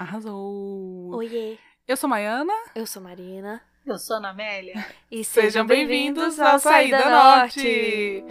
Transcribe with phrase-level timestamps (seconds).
[0.00, 1.10] Arrasou!
[1.14, 2.54] Oiê, Eu sou Maiana.
[2.74, 3.60] eu sou Marina.
[3.84, 4.86] Eu sou Ana Amélia.
[5.10, 8.24] E Sejam bem-vindos ao Saída Norte!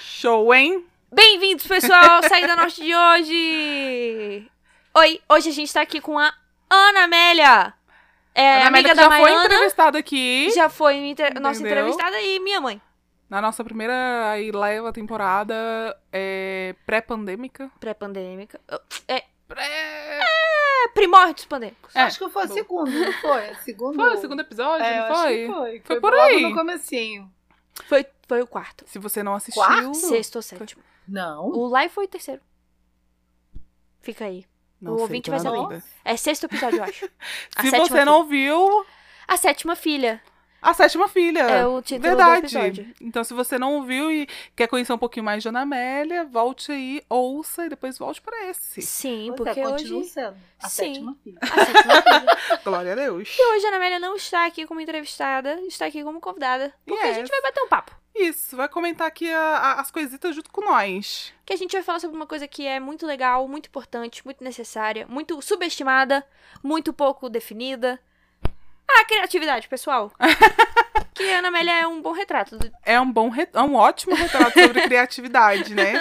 [0.00, 0.84] Show, hein?
[1.12, 4.50] Bem-vindos, pessoal, ao Saída Norte de hoje!
[4.96, 6.32] Oi, hoje a gente tá aqui com a
[6.70, 7.74] Ana Amélia.
[8.34, 12.20] É, Ana Amélia amiga que da já foi entrevistada aqui Já foi inter- nossa entrevistada
[12.20, 12.80] e minha mãe.
[13.28, 15.54] na nossa primeira aí, leva temporada
[16.12, 17.70] é, pré-pandêmica.
[17.80, 18.60] Pré-pandêmica.
[19.08, 19.64] É, Pré...
[19.64, 21.94] é, primórdios pandêmicos.
[21.94, 22.54] É, acho que foi o bom.
[22.54, 23.50] segundo, não foi?
[23.50, 23.94] O segundo.
[23.96, 25.36] Foi o segundo episódio, é, não foi?
[25.36, 25.80] que foi.
[25.86, 26.42] Foi por logo aí.
[26.42, 27.32] no comecinho.
[27.88, 28.84] Foi, foi o quarto.
[28.86, 29.62] Se você não assistiu.
[29.62, 29.94] Quarto?
[29.94, 30.82] Sexto ou sétimo.
[31.08, 31.48] Não.
[31.48, 32.40] O live foi o terceiro.
[34.00, 34.46] Fica aí.
[34.80, 35.82] Não O ouvinte vai saber.
[36.04, 37.08] É sexto episódio, eu acho.
[37.60, 38.04] Se você filha.
[38.04, 38.84] não viu,
[39.26, 40.20] A sétima filha.
[40.64, 41.40] A sétima filha.
[41.42, 42.40] É o título Verdade.
[42.40, 42.94] do episódio.
[43.00, 44.26] Então, se você não viu e
[44.56, 48.48] quer conhecer um pouquinho mais de Ana Amélia, volte aí, ouça e depois volte pra
[48.50, 48.82] esse.
[48.82, 50.08] Sim, Pois porque é, continua hoje.
[50.10, 50.84] sendo a Sim.
[50.94, 51.38] sétima filha.
[51.40, 52.60] A sétima filha.
[52.64, 53.36] Glória a Deus.
[53.38, 56.72] E hoje a Ana Amélia não está aqui como entrevistada, está aqui como convidada.
[56.86, 57.16] Porque a Yes.
[57.16, 57.92] gente vai bater um papo.
[58.16, 61.32] Isso, vai comentar aqui a- a- as coisitas junto com nós.
[61.44, 64.42] Que a gente vai falar sobre uma coisa que é muito legal, muito importante, muito
[64.44, 66.24] necessária, muito subestimada,
[66.62, 68.00] muito pouco definida.
[69.00, 70.12] A criatividade, pessoal.
[71.14, 72.56] que a Ana Amélia é um bom retrato.
[72.58, 75.92] do- É um bom, re- é um ótimo retrato sobre criatividade, né?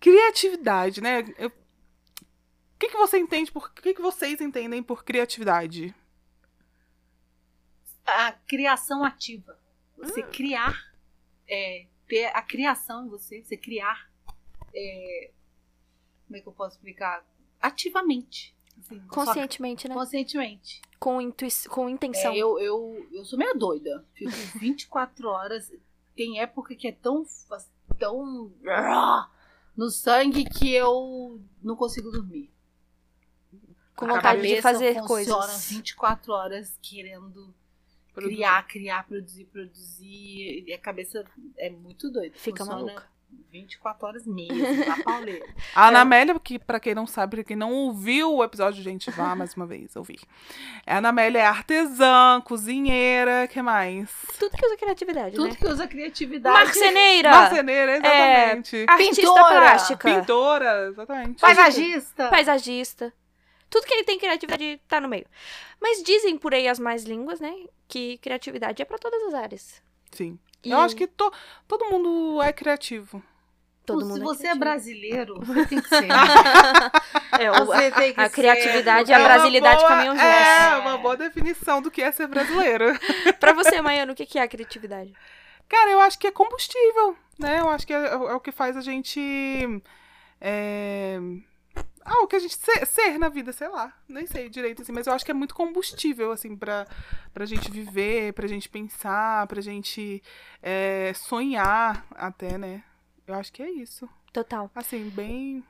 [0.00, 1.24] Criatividade, né?
[1.38, 3.66] Eu- O que, que você entende por.
[3.66, 5.94] O que, que vocês entendem por criatividade?
[8.04, 9.58] A criação ativa.
[9.96, 10.28] Você Hum.
[10.32, 10.74] criar,
[11.48, 14.10] é, ter a criação em você, você criar.
[14.74, 15.30] é,
[16.26, 17.22] como é que eu posso explicar?
[17.60, 18.56] Ativamente.
[18.78, 19.94] Assim, Conscientemente, né?
[19.94, 20.82] Conscientemente.
[20.98, 22.32] Com, intui com intenção.
[22.32, 24.04] É, eu, eu, eu sou meio doida.
[24.14, 25.72] Fico 24 horas.
[26.14, 27.24] Tem época que é tão.
[27.98, 28.52] tão.
[29.76, 32.52] no sangue que eu não consigo dormir.
[33.96, 35.68] com A vontade de cabeça fazer funciona coisas.
[35.70, 37.54] 24 horas querendo
[38.14, 40.64] criar, criar, produzir, produzir.
[40.66, 41.24] E a cabeça
[41.56, 42.36] é muito doida.
[42.36, 43.08] Fica Funciona maluca.
[43.50, 44.56] 24 horas mesmo,
[44.86, 45.44] na pauleira.
[45.76, 46.02] A Ana É.
[46.02, 49.54] Amélia, que pra quem não sabe, pra quem não ouviu o episódio, gente, vá mais
[49.54, 50.20] uma vez ouvir.
[50.86, 54.10] A Ana Amélia é artesã, cozinheira, que mais?
[54.38, 55.54] Tudo que usa criatividade, Tudo né?
[55.54, 56.56] que usa criatividade.
[56.64, 57.30] Marceneira!
[57.30, 58.86] Marceneira, exatamente.
[58.88, 59.60] Artista Pintora!
[59.60, 60.14] plástica.
[60.20, 61.40] Pintora, exatamente.
[61.40, 62.28] Paisagista.
[62.30, 63.12] paisagista.
[63.68, 65.26] Tudo que tem criatividade tá no meio.
[65.80, 67.52] Mas dizem por aí as mais línguas, né?
[67.88, 69.82] Que criatividade é pra todas as áreas.
[70.10, 70.38] Sim.
[70.64, 71.32] E Eu acho que to-
[71.66, 73.22] todo mundo é criativo.
[73.84, 74.60] todo Se mundo você é criativo.
[74.60, 76.06] brasileiro, você tem que ser.
[77.40, 78.34] É, o- Você tem que a ser.
[78.34, 80.30] criatividade e a É uma brasilidade boa- caminham juntos.
[80.30, 82.84] É, uma boa definição do que é ser brasileiro.
[83.40, 85.12] Pra você, Maiano, o que que é a criatividade?
[85.68, 87.60] Cara, eu acho que é combustível, né?
[87.60, 89.18] Eu acho que é, é o que faz a gente.
[92.04, 93.92] Ah, o que a gente ser, ser na vida, sei lá.
[94.08, 96.86] Nem sei direito, assim, mas eu acho que é muito combustível, assim, pra,
[97.32, 100.22] pra gente viver, pra gente pensar, pra gente
[100.62, 102.82] é, sonhar até, né?
[103.26, 104.08] Eu acho que é isso.
[104.32, 104.70] Total.
[104.74, 105.62] Assim, bem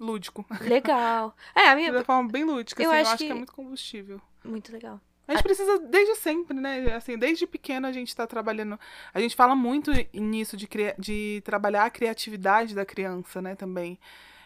[0.00, 0.44] lúdico.
[0.62, 1.34] Legal.
[1.54, 1.92] É, a De minha.
[1.92, 3.26] uma forma bem lúdica, Eu assim, eu acho acho que...
[3.26, 4.20] que- é muito combustível.
[4.44, 5.00] Muito legal.
[5.28, 6.94] A gente precisa desde sempre, né?
[6.94, 8.78] Assim, desde pequeno a gente tá trabalhando.
[9.14, 13.54] A gente fala muito nisso de, de trabalhar a criatividade da criança, né?
[13.54, 13.98] Também.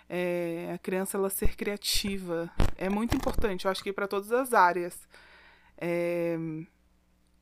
[0.09, 4.53] É, a criança ela ser criativa é muito importante, eu acho que para todas as
[4.53, 4.97] áreas.
[5.78, 6.37] É,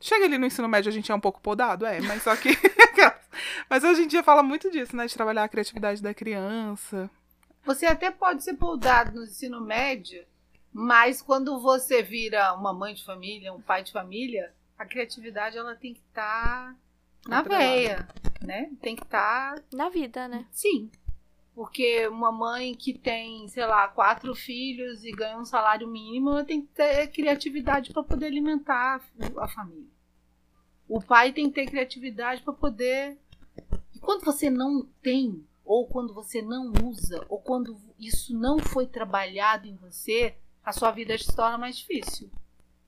[0.00, 2.50] Chega ali no ensino médio a gente é um pouco podado, é, mas só que.
[3.70, 5.06] mas hoje em dia fala muito disso, né?
[5.06, 7.10] De trabalhar a criatividade da criança.
[7.64, 10.22] Você até pode ser poldado no ensino médio,
[10.70, 15.75] mas quando você vira uma mãe de família, um pai de família, a criatividade ela
[15.75, 16.76] tem que estar
[17.26, 17.64] na Atrelada.
[17.64, 18.08] veia,
[18.42, 18.70] né?
[18.82, 20.44] Tem que estar, Na vida, né?
[20.52, 20.91] sim.
[21.54, 26.44] Porque uma mãe que tem, sei lá, quatro filhos e ganha um salário mínimo, ela
[26.44, 29.00] tem que ter criatividade para poder alimentar
[29.38, 29.88] a família.
[30.88, 33.17] O pai tem que ter criatividade para poder.
[33.94, 38.87] E quando você não tem, ou quando você não usa, ou quando isso não foi
[38.87, 40.34] trabalhado em você,
[40.64, 42.31] a sua vida se torna mais difícil,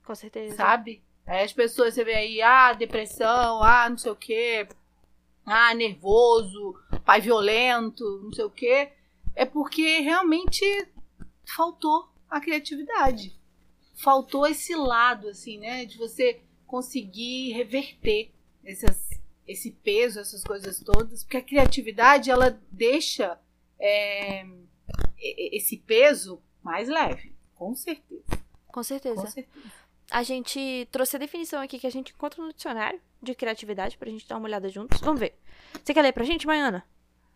[0.05, 0.55] Com certeza.
[0.55, 1.01] sabe?
[1.25, 4.67] Aí as pessoas, você vê aí, ah, depressão, ah, não sei o quê,
[5.47, 8.91] ah, nervoso, pai violento, não sei o quê.
[9.33, 10.65] É porque realmente
[11.55, 13.33] faltou a criatividade.
[13.95, 15.85] Faltou esse lado, assim, né?
[15.85, 18.31] De você conseguir reverter
[18.63, 19.09] essas,
[19.47, 21.23] esse peso, essas coisas todas.
[21.23, 23.39] Porque a criatividade, ela deixa
[23.79, 24.45] é,
[25.17, 28.23] esse peso mais leve, com certeza.
[28.67, 29.21] Com certeza.
[29.21, 29.67] Com certeza.
[30.11, 34.09] A gente trouxe a definição aqui que a gente encontra no dicionário de criatividade pra
[34.09, 34.99] gente dar uma olhada juntos.
[35.01, 35.37] Vamos ver.
[35.83, 36.85] Você quer ler pra gente, Maiana?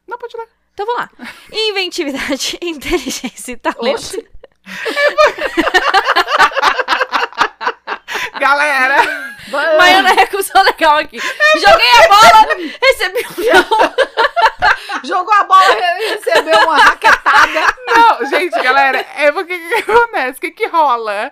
[0.07, 0.47] Não, pode ler.
[0.73, 1.09] Então vamos lá.
[1.51, 3.95] Inventividade, inteligência e talento.
[3.95, 4.25] Oxe,
[8.39, 8.97] Galera,
[9.77, 11.19] Maiana recusou legal aqui.
[11.19, 12.47] Joguei a bola,
[12.81, 13.65] recebi um não.
[15.03, 17.75] jogou a bola e recebeu uma raquetada.
[17.87, 20.37] não, gente, galera, é porque o que acontece?
[20.37, 21.31] O que que rola?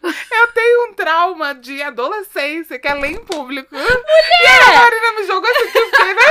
[0.00, 3.74] Eu tenho um trauma de adolescência, que é ler em público.
[3.74, 6.22] E a Marina me jogou assim, que eu fiquei, né?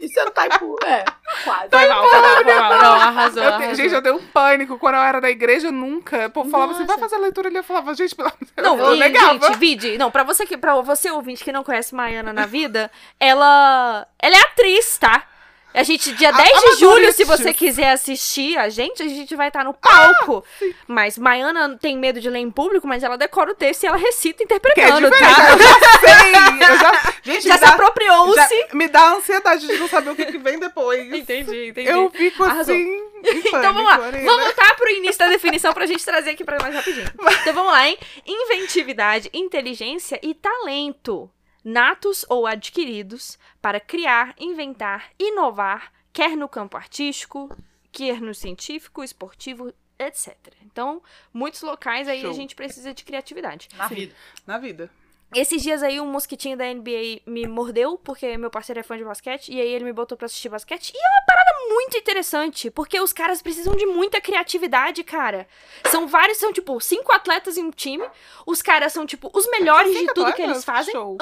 [0.00, 1.02] E você não tá em pu- É,
[1.44, 1.70] quase.
[1.70, 2.78] Foi mal, foi mal, foi mal.
[2.78, 3.74] Não, arrasou, Eu te- arrasou.
[3.74, 6.26] gente, eu dei um pânico quando eu era da igreja, nunca.
[6.26, 7.08] O povo falava assim, vai Nossa.
[7.08, 7.56] fazer leitura ali.
[7.56, 9.46] Eu falava, gente, pelo amor de Deus, Não, eu e, negava.
[9.46, 12.90] gente, vide, não, pra você que para você ouvinte que não conhece Maiana na vida,
[13.18, 15.26] ela ela é atriz, tá?
[15.74, 16.78] A gente dia A- 10 de amadores.
[16.78, 20.44] julho, se você quiser assistir a gente, a gente vai estar no palco.
[20.86, 23.96] mas Maiana tem medo de ler em público, mas ela decora o texto e ela
[23.96, 25.50] recita Que é interpretando, diferente, tá?
[25.50, 26.68] eu já sei.
[26.70, 28.36] Eu já, gente, Já me, se dá, apropriou-se.
[28.38, 31.12] já- me dá ansiedade de não saber o que, que vem depois.
[31.12, 31.88] Entendi, entendi.
[31.90, 32.72] Eu fico Arrasou.
[32.74, 34.24] assim, em pânico, Então vamos lá, Marina.
[34.24, 37.10] vamos voltar pro início da definição pra gente trazer aqui pra mais rapidinho.
[37.42, 37.98] Então vamos lá, hein?
[38.26, 41.28] Inventividade, inteligência e talento.
[41.64, 47.48] Natos ou adquiridos para criar, inventar, inovar, quer no campo artístico,
[47.90, 50.36] quer no científico, esportivo, etc.
[50.66, 51.02] Então,
[51.32, 52.34] muitos locais aí a Show.
[52.34, 53.70] gente precisa de criatividade.
[53.74, 53.94] Na Sim.
[53.94, 54.14] vida.
[54.46, 54.90] Na vida.
[55.34, 59.04] Esses dias aí, um mosquitinho da NBA me mordeu, porque meu parceiro é fã de
[59.04, 60.92] basquete, e aí ele me botou pra assistir basquete.
[60.94, 65.48] E é uma parada muito interessante, porque os caras precisam de muita criatividade, cara.
[65.86, 68.06] São vários, são tipo cinco atletas em um time.
[68.46, 70.92] Os caras são, tipo, os melhores de tudo que eles fazem.
[70.92, 71.16] Show.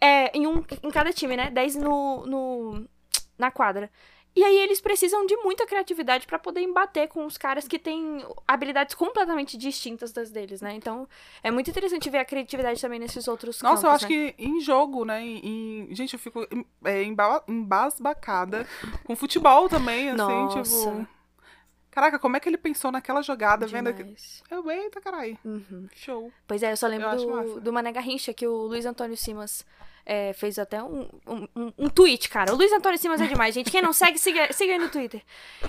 [0.00, 1.50] É, em, um, em cada time, né?
[1.50, 2.88] Dez no, no,
[3.38, 3.90] na quadra.
[4.34, 8.24] E aí eles precisam de muita criatividade pra poder embater com os caras que têm
[8.46, 10.72] habilidades completamente distintas das deles, né?
[10.74, 11.08] Então,
[11.42, 14.32] é muito interessante ver a criatividade também nesses outros Nossa, eu campos, acho né?
[14.32, 15.20] que em jogo, né?
[15.20, 16.46] Em, em- gente, eu fico
[16.84, 18.66] é, emba- embasbacada
[19.04, 20.62] com futebol também, assim, Nossa.
[20.62, 21.06] tipo.
[21.90, 23.92] Caraca, como é que ele pensou naquela jogada, vendo.
[23.92, 24.44] Demais.
[24.48, 25.36] Eu, eita, caralho.
[25.44, 25.88] Uhum.
[25.92, 26.32] Show.
[26.46, 29.66] Pois é, eu só lembro Eu do, do Mané Garrincha, que o Luiz Antônio Simas
[30.04, 32.52] é, fez até um, um, um, tweet, cara.
[32.52, 33.70] O Luiz Antônio Simas é demais, gente.
[33.70, 35.22] Quem não segue, siga, siga aí no Twitter.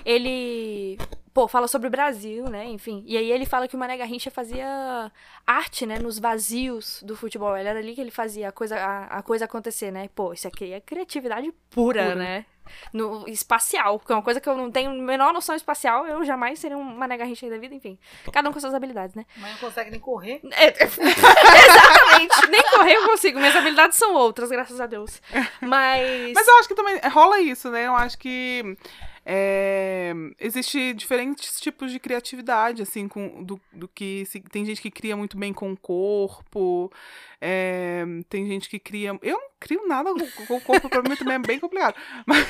[0.05, 0.97] Ele,
[1.33, 2.65] pô, fala sobre o Brasil, né?
[2.65, 3.03] Enfim.
[3.05, 5.11] E aí ele fala que o Mané Garrincha fazia
[5.45, 5.99] arte, né?
[5.99, 7.55] Nos vazios do futebol.
[7.57, 10.09] Ele era ali que ele fazia a coisa, a, a coisa acontecer, né?
[10.15, 12.15] Pô, isso aqui é criatividade pura, Pura.
[12.15, 12.45] né?
[12.93, 16.23] No espacial, que é uma coisa que eu não tenho a menor noção espacial, eu
[16.23, 17.97] jamais seria um Mané Garrincha aí da vida, enfim.
[18.31, 19.25] Cada um com suas habilidades, né?
[19.37, 20.41] Mas não consegue nem correr.
[20.51, 22.47] É, exatamente.
[22.49, 23.39] Nem correr eu consigo.
[23.39, 25.21] Minhas habilidades são outras, graças a Deus.
[25.61, 26.33] Mas.
[26.33, 27.87] Mas eu acho que também rola isso, né?
[27.87, 28.77] Eu acho que
[29.25, 34.89] é, existe diferentes tipos de criatividade, assim, com, do, do que se- tem gente que
[34.91, 36.91] cria muito bem com o corpo,
[37.39, 39.17] é, tem gente que cria.
[39.21, 40.11] Eu não crio nada
[40.47, 41.95] com, o corpo, pra mim também é bem complicado.
[42.25, 42.45] Mas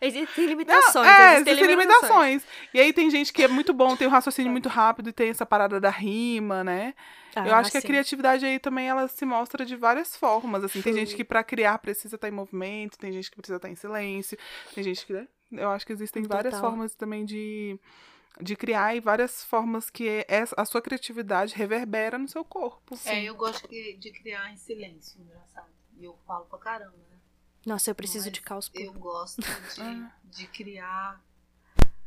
[0.00, 1.06] Existem Não, limitações.
[1.06, 2.10] é, existem, existem limitações.
[2.42, 2.42] limitações.
[2.72, 5.28] E aí tem gente que é muito bom, tem um raciocínio muito rápido e tem
[5.30, 6.94] essa parada da rima, né?
[7.36, 7.86] eu Ah, acho que a sim.
[7.86, 10.64] criatividade aí também ela se mostra de várias formas.
[10.64, 13.68] Assim, tem gente que pra criar precisa estar em movimento, tem gente que precisa estar
[13.68, 14.36] em silêncio,
[14.74, 15.12] tem gente que.
[15.12, 15.28] né?
[15.52, 16.70] Eu acho que existem várias Total.
[16.70, 17.78] formas também de,
[18.40, 22.96] de criar e várias formas que é- a sua criatividade reverbera no seu corpo.
[23.04, 25.68] É, eu gosto de, de criar em silêncio, engraçado.
[25.98, 27.09] E eu falo pra caramba, né?
[27.66, 29.00] Nossa, eu preciso Mas de caos Eu puro.
[29.00, 29.40] gosto
[29.74, 30.12] de, Ah.
[30.24, 31.20] de criar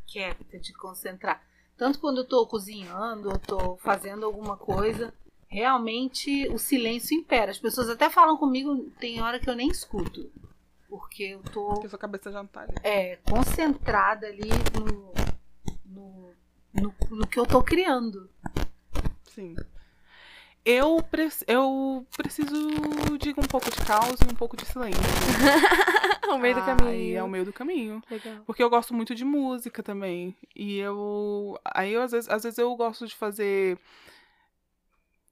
[0.08, 1.42] quieta, de concentrar.
[1.78, 5.14] Tanto quando eu tô cozinhando, eu tô fazendo alguma coisa,
[5.48, 7.52] realmente o silêncio impera.
[7.52, 10.32] As pessoas até falam comigo, tem hora que eu nem escuto.
[10.88, 12.76] Porque eu tô Porque sua cabeça já não tá ali.
[12.84, 15.14] é, concentrada ali no,
[15.86, 16.34] no,
[16.74, 18.30] no, no que eu tô criando.
[19.34, 19.56] Sim.
[20.66, 22.56] Eu, pre eu preciso
[23.18, 25.02] de um pouco de caos e um pouco de silêncio.
[26.30, 27.18] Ao meio do Aí caminho.
[27.18, 28.02] é o meio do caminho.
[28.10, 28.44] Legal.
[28.46, 30.36] Porque eu gosto muito de música também.
[30.56, 31.60] E eu.
[31.66, 33.78] Aí eu, às vezes, às vezes eu gosto de fazer.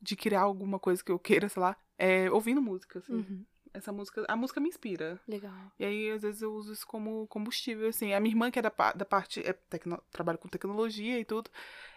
[0.02, 1.78] De criar alguma coisa que eu queira, sei lá.
[1.98, 3.14] É, ouvindo música, assim.
[3.14, 3.46] Uhum.
[3.74, 4.26] Essa música.
[4.28, 5.18] A música me inspira.
[5.28, 5.54] Legal.
[5.80, 8.14] E aí, às vezes, eu uso isso como combustível, assim.
[8.14, 9.40] A minha irmã, que é da, da parte.
[9.48, 11.50] É, tecno- trabalha com tecnologia e tudo.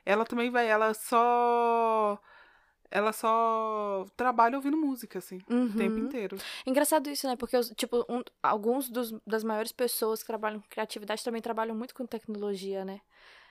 [0.07, 0.69] Ela também vai.
[0.69, 2.19] Ela só.
[2.95, 5.39] Ela só trabalha ouvindo música, assim.
[5.51, 6.05] O tempo Uhum.
[6.05, 6.37] inteiro.
[6.65, 7.35] Engraçado isso, né?
[7.35, 11.93] Porque, tipo, um- alguns dos, das maiores pessoas que trabalham com criatividade também trabalham muito
[11.93, 13.01] com tecnologia, né?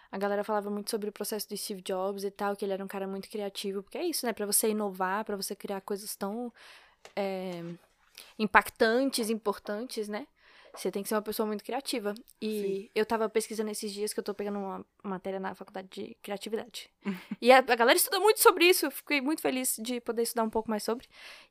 [0.09, 2.81] A galera falava muito sobre o processo do Steve Jobs e tal, que ele era
[2.83, 4.31] um cara muito criativo, porque é isso, né?
[4.31, 6.53] Pra você inovar, pra você criar coisas tão
[7.13, 7.61] é,
[8.39, 10.25] impactantes, importantes, né?
[10.75, 12.15] Você tem que ser uma pessoa muito criativa.
[12.41, 12.89] E Sim.
[12.95, 16.89] eu tava pesquisando esses dias que eu tô pegando uma matéria na faculdade de criatividade.
[17.41, 18.87] e a, a galera estuda muito sobre isso.
[18.87, 21.07] Eu fiquei muito feliz de poder estudar um pouco mais sobre.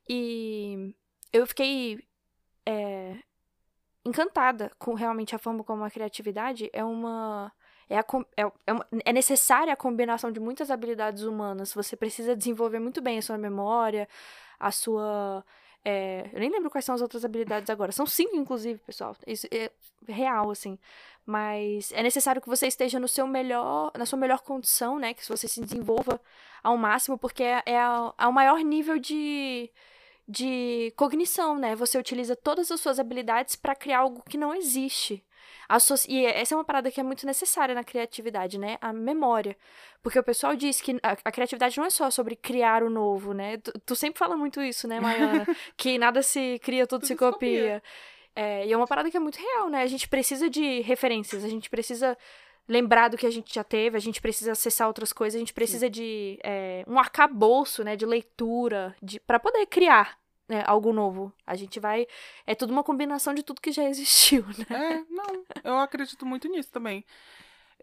[0.09, 0.93] E
[1.31, 2.03] eu fiquei
[2.65, 3.15] é,
[4.05, 7.51] encantada com realmente a forma como a criatividade é uma.
[7.89, 8.05] É, a
[8.37, 11.73] é, é, uma- é necessária a combinação de muitas habilidades humanas.
[11.73, 14.07] Você precisa desenvolver muito bem a sua memória,
[14.59, 15.45] a sua.
[15.85, 17.91] É, eu nem lembro quais são as outras habilidades agora.
[17.91, 19.15] São cinco, inclusive, pessoal.
[19.27, 19.69] Isso é
[20.07, 20.79] real, assim.
[21.25, 25.13] Mas é necessário que você esteja no seu melhor, na sua melhor condição, né?
[25.13, 26.19] Que você se desenvolva
[26.61, 27.73] ao máximo, porque é, é
[28.17, 29.69] é o maior nível de,
[30.27, 31.75] de cognição, né?
[31.75, 35.23] Você utiliza todas as suas habilidades para criar algo que não existe.
[36.07, 38.77] E essa é uma parada que é muito necessária na criatividade, né?
[38.81, 39.55] A memória.
[40.01, 43.33] Porque o pessoal diz que a, a criatividade não é só sobre criar o novo,
[43.33, 43.57] né?
[43.57, 45.45] Tu, tu sempre fala muito isso, né, Maiana?
[45.77, 47.35] que nada se cria, tudo, Tudo se copia.
[47.35, 47.83] copia.
[48.35, 49.81] É, e é uma parada que é muito real, né?
[49.83, 52.17] A gente precisa de referências, a gente precisa
[52.67, 55.53] lembrar do que a gente já teve, a gente precisa acessar outras coisas, a gente
[55.53, 61.31] precisa de é, um arcabouço, né, de leitura, de para poder criar né, algo novo.
[61.45, 62.07] A gente vai.
[62.45, 64.65] É tudo uma combinação de tudo que já existiu, né?
[64.69, 67.05] É, não, eu acredito muito nisso também.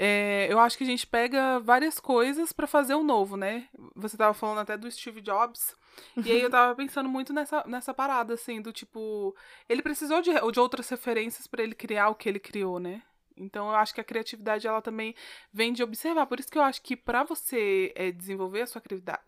[0.03, 3.69] É, eu acho que a gente pega várias coisas pra fazer o novo, né?
[3.95, 5.77] Você tava falando até do Steve Jobs.
[6.25, 9.37] E aí eu tava pensando muito nessa, nessa parada, assim, do tipo.
[9.69, 13.03] Ele precisou de, de outras referências pra ele criar o que ele criou, né?
[13.37, 15.15] Então eu acho que a criatividade ela também
[15.53, 16.27] vem de observar.
[16.27, 18.83] Por isso que eu acho que pra você é, desenvolver a sua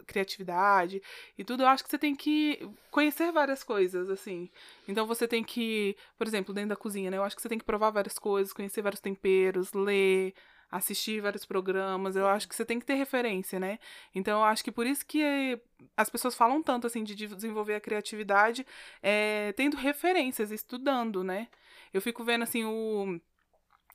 [0.07, 1.03] criatividade
[1.39, 2.59] e tudo, eu acho que você tem que
[2.91, 4.51] conhecer várias coisas, assim.
[4.87, 7.17] Então você tem que, por exemplo, dentro da cozinha, né?
[7.17, 10.35] Eu acho que você tem que provar várias coisas, conhecer vários temperos, ler,
[10.73, 12.17] assistir vários programas.
[12.17, 13.79] Eu acho que você tem que ter referência, né?
[14.15, 15.61] Então eu acho que por isso que
[15.97, 18.67] as pessoas falam tanto assim de desenvolver a criatividade,
[19.03, 21.49] é, tendo referências, estudando, né?
[21.93, 23.21] Eu fico vendo assim o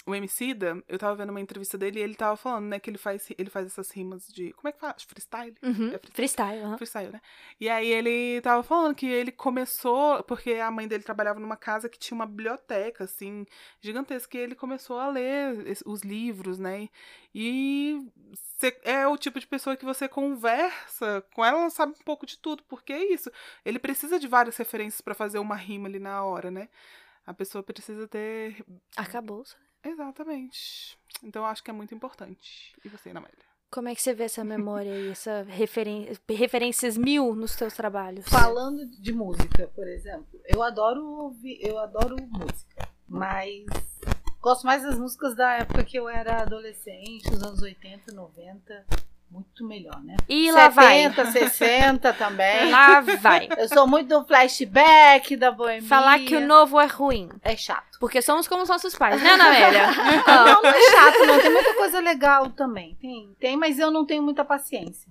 [0.08, 2.98] o Emicida, eu tava vendo uma entrevista dele e ele tava falando, né, que ele
[2.98, 4.96] faz ele faz essas rimas de, como é que fala?
[5.06, 5.56] Freestyle?
[5.62, 5.88] Uhum.
[5.94, 6.12] É freestyle.
[6.14, 6.78] Freestyle, aham.
[6.78, 7.22] freestyle, né?
[7.60, 11.90] E aí ele tava falando que ele começou, porque a mãe dele trabalhava numa casa
[11.90, 13.46] que tinha uma biblioteca, assim,
[13.82, 16.88] gigantesca, e ele começou a ler os livros, né?
[17.36, 18.00] E
[18.58, 22.26] cê- é o tipo de pessoa que você conversa com ela, ela sabe um pouco
[22.26, 23.30] de tudo, porque é isso.
[23.66, 26.70] Ele precisa de várias referências pra fazer uma rima ali na hora, né?
[27.26, 28.64] A pessoa precisa ter.
[28.96, 29.44] Acabou.
[29.88, 30.98] Exatamente.
[31.24, 32.74] Então eu acho que é muito importante.
[32.84, 33.46] E você, Ana Amélia?
[33.70, 38.26] Como é que você vê essa memória aí, essa referen referências mil nos teus trabalhos?
[38.28, 43.66] Falando de música, por exemplo, eu adoro ouvir, eu adoro música, mas
[44.40, 48.86] gosto mais das músicas da época que eu era adolescente, os anos 80, 90,
[49.30, 50.16] muito melhor, né?
[50.28, 51.04] E lá vai.
[51.04, 52.72] 70, 60 também.
[52.72, 53.48] Lá vai.
[53.58, 55.88] Eu sou muito do flashback, da boemia.
[55.88, 57.30] Falar que o novo é ruim.
[57.42, 58.00] é chato.
[58.00, 59.88] Porque somos como os nossos pais, né, Ana Amélia?
[60.28, 61.40] Não, não é chato, não.
[61.40, 62.96] Tem muita coisa legal também.
[62.96, 65.10] Tem, tem, mas eu não tenho muita paciência.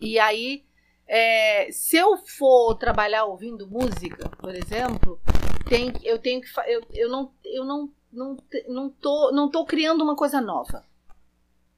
[0.00, 0.64] E aí,
[1.06, 5.20] é, se eu for trabalhar ouvindo música, por exemplo,
[5.68, 6.48] tem, eu tenho que.
[6.66, 7.32] Eu, eu não.
[7.44, 8.36] Eu não, não,
[8.68, 10.84] não, tô, não tô criando uma coisa nova.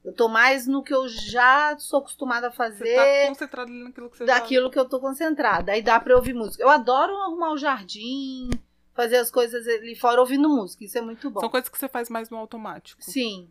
[0.07, 3.83] Eu tô mais no que eu já sou acostumada a Você fazer tá concentrado ali
[3.83, 5.73] naquilo que você já- daquilo que eu tô concentrada.
[5.73, 6.63] Aí dá pra eu ouvir música.
[6.63, 8.49] Eu adoro arrumar o jardim,
[8.93, 10.85] fazer as coisas ali fora ouvindo música.
[10.85, 11.41] Isso é muito bom.
[11.41, 13.03] São coisas que você faz mais no automático.
[13.03, 13.49] Sim.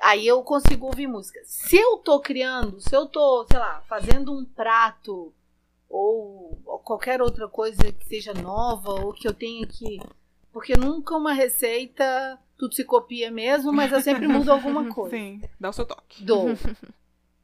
[0.00, 1.38] Aí eu consigo ouvir música.
[1.44, 5.34] Se eu tô criando, se eu tô, sei lá, fazendo um prato
[5.86, 10.00] ou, ou qualquer outra coisa que seja nova ou que eu tenha que.
[10.52, 15.16] Porque nunca uma receita tudo se copia mesmo, mas eu sempre mudo alguma coisa.
[15.16, 16.22] Sim, dá o seu toque.
[16.24, 16.48] Dou.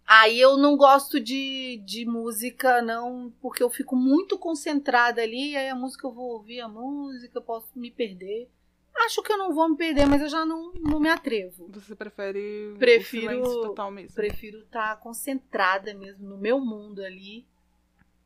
[0.06, 5.68] Aí eu não gosto de, de música, não, porque eu fico muito concentrada ali, aí
[5.68, 8.48] a música eu vou ouvir a música, eu posso me perder.
[8.94, 11.68] Acho que eu não vou me perder, mas eu já não, não me atrevo.
[11.72, 14.14] Você prefere Prefiro- o total mesmo?
[14.14, 17.44] Prefiro estar concentrada mesmo no meu mundo ali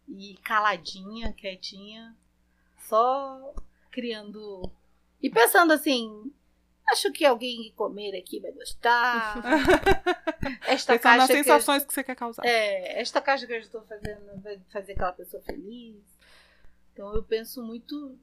[0.09, 2.15] e caladinha, quietinha,
[2.89, 3.53] só
[3.91, 4.71] criando
[5.23, 6.33] e pensando assim.
[6.91, 9.37] Acho que alguém que comer aqui vai gostar.
[10.67, 12.45] Esta Pensando nas caixa que sensações que você quer causar.
[12.45, 16.03] é, esta caixa que eu estou fazendo vai fazer aquela pessoa feliz.
[16.93, 18.19] Então eu penso muito.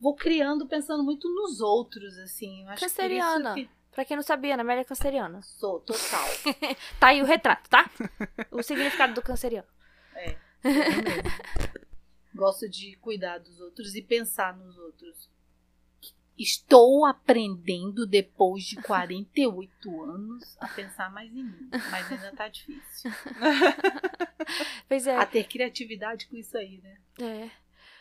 [0.00, 2.62] Vou criando pensando muito nos outros, assim.
[2.68, 3.54] Eu Canceriana.
[3.54, 5.40] que Pra quem não sabia, Ana Amélia é canceriana.
[5.42, 6.26] Sou, total.
[6.98, 7.88] Tá aí o retrato, tá?
[8.50, 9.68] O significado do canceriano.
[10.16, 10.36] É.
[12.34, 15.30] Gosto de cuidar dos outros e pensar nos outros.
[16.36, 23.10] Estou aprendendo depois de 48 anos a pensar mais em mim, mas ainda tá difícil.
[24.86, 25.16] Pois é.
[25.16, 26.98] A ter criatividade com isso aí, né?
[27.18, 27.50] É.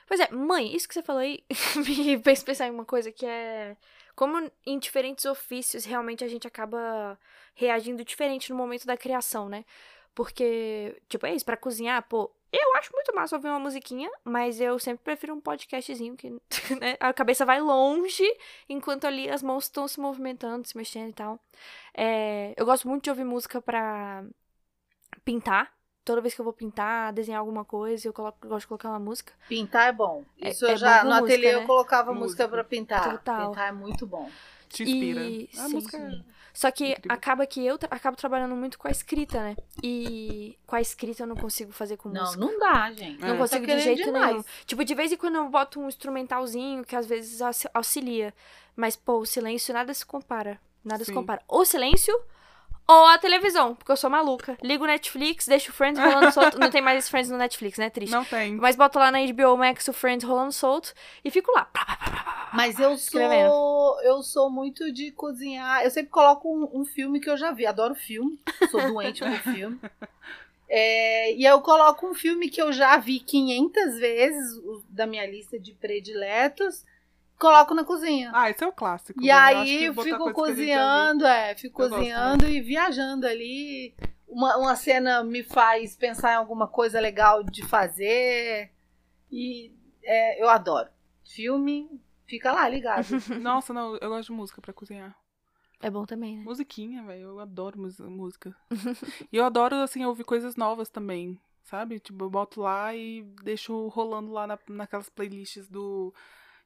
[0.06, 1.44] Pois é, mãe, isso que você falou aí
[1.78, 3.78] me fez pensar em uma coisa que é.
[4.16, 7.18] Como em diferentes ofícios realmente a gente acaba
[7.56, 9.66] reagindo diferente no momento da criação, né?
[10.13, 14.62] Porque, tipo, é isso, pra cozinhar, pô, eu acho muito massa ouvir uma musiquinha, mas
[14.62, 16.29] eu sempre prefiro um podcastzinho que
[16.79, 18.24] né, a cabeça vai longe
[18.69, 21.39] enquanto ali as mãos estão se movimentando, se mexendo e tal.
[21.95, 24.24] É, eu gosto muito de ouvir música pra
[25.24, 25.72] pintar.
[26.05, 28.89] Toda vez que eu vou pintar, desenhar alguma coisa, eu, coloco, eu gosto de colocar
[28.89, 29.31] uma música.
[29.48, 30.25] Pintar é bom.
[30.41, 31.63] É- Isso é eu já com no música, ateliê né?
[31.63, 32.25] eu colocava Música.
[32.25, 33.12] música pra pintar.
[33.19, 33.50] Total.
[33.50, 34.29] Pintar é muito bom.
[34.67, 35.22] Te inspira.
[35.22, 36.25] E- a sim, música sim.
[36.53, 37.12] Só que Incrível.
[37.12, 39.55] acaba que eu tra- acabo trabalhando muito com a escrita, né?
[39.81, 42.39] E com a escrita eu não consigo fazer com Não, música.
[42.45, 43.19] não dá, gente.
[43.19, 43.38] Não Não É.
[43.39, 44.31] consigo Tá de querendo jeito demais.
[44.31, 44.43] nenhum.
[44.65, 48.33] Tipo, de vez em quando eu boto um instrumentalzinho que às vezes aux- auxilia.
[48.75, 50.60] Mas, pô, o silêncio nada se compara.
[50.83, 51.13] Nada se Sim.
[51.15, 51.41] compara.
[51.48, 52.13] Ou silêncio
[52.88, 54.58] ou a televisão, porque eu sou maluca.
[54.62, 56.60] Ligo o Netflix, deixo o Friends rolando solto.
[56.60, 57.90] Não tem mais esse Friends no Netflix, né?
[57.90, 58.12] Triste.
[58.12, 58.56] Não tem.
[58.56, 61.70] Mas boto lá na HBO Max o Friends rolando solto e fico lá.
[62.54, 63.50] Mas eu Escrevendo.
[63.50, 65.84] sou, eu sou muito de cozinhar.
[65.84, 67.66] Eu sempre coloco um, um filme que eu já vi.
[67.66, 68.40] Adoro filme.
[68.70, 69.80] Sou doente por filme.
[70.70, 75.60] É, e eu coloco um filme que eu já vi 500 vezes, da minha lista
[75.60, 76.84] de prediletos.
[77.44, 78.32] Coloco na cozinha.
[78.34, 79.22] Ah, esse é o clássico.
[79.22, 79.34] E né?
[79.34, 83.94] Eu acho aí que eu fico cozinhando, é, fico Eu gosto cozinhando e viajando ali.
[84.26, 88.72] Uma, uma cena me faz pensar em alguma coisa legal de fazer.
[89.30, 90.90] E é, eu adoro.
[91.26, 91.90] Filme,
[92.26, 93.08] fica lá ligado.
[93.42, 95.14] Nossa, não, eu gosto de música pra cozinhar.
[95.82, 96.46] É bom também, né?
[96.46, 97.24] Musiquinha, velho.
[97.24, 97.78] Eu adoro
[98.10, 98.56] música.
[99.30, 101.38] e eu adoro, assim, ouvir coisas novas também.
[101.62, 102.00] Sabe?
[102.00, 106.14] Tipo, eu boto lá e deixo rolando lá na, naquelas playlists do.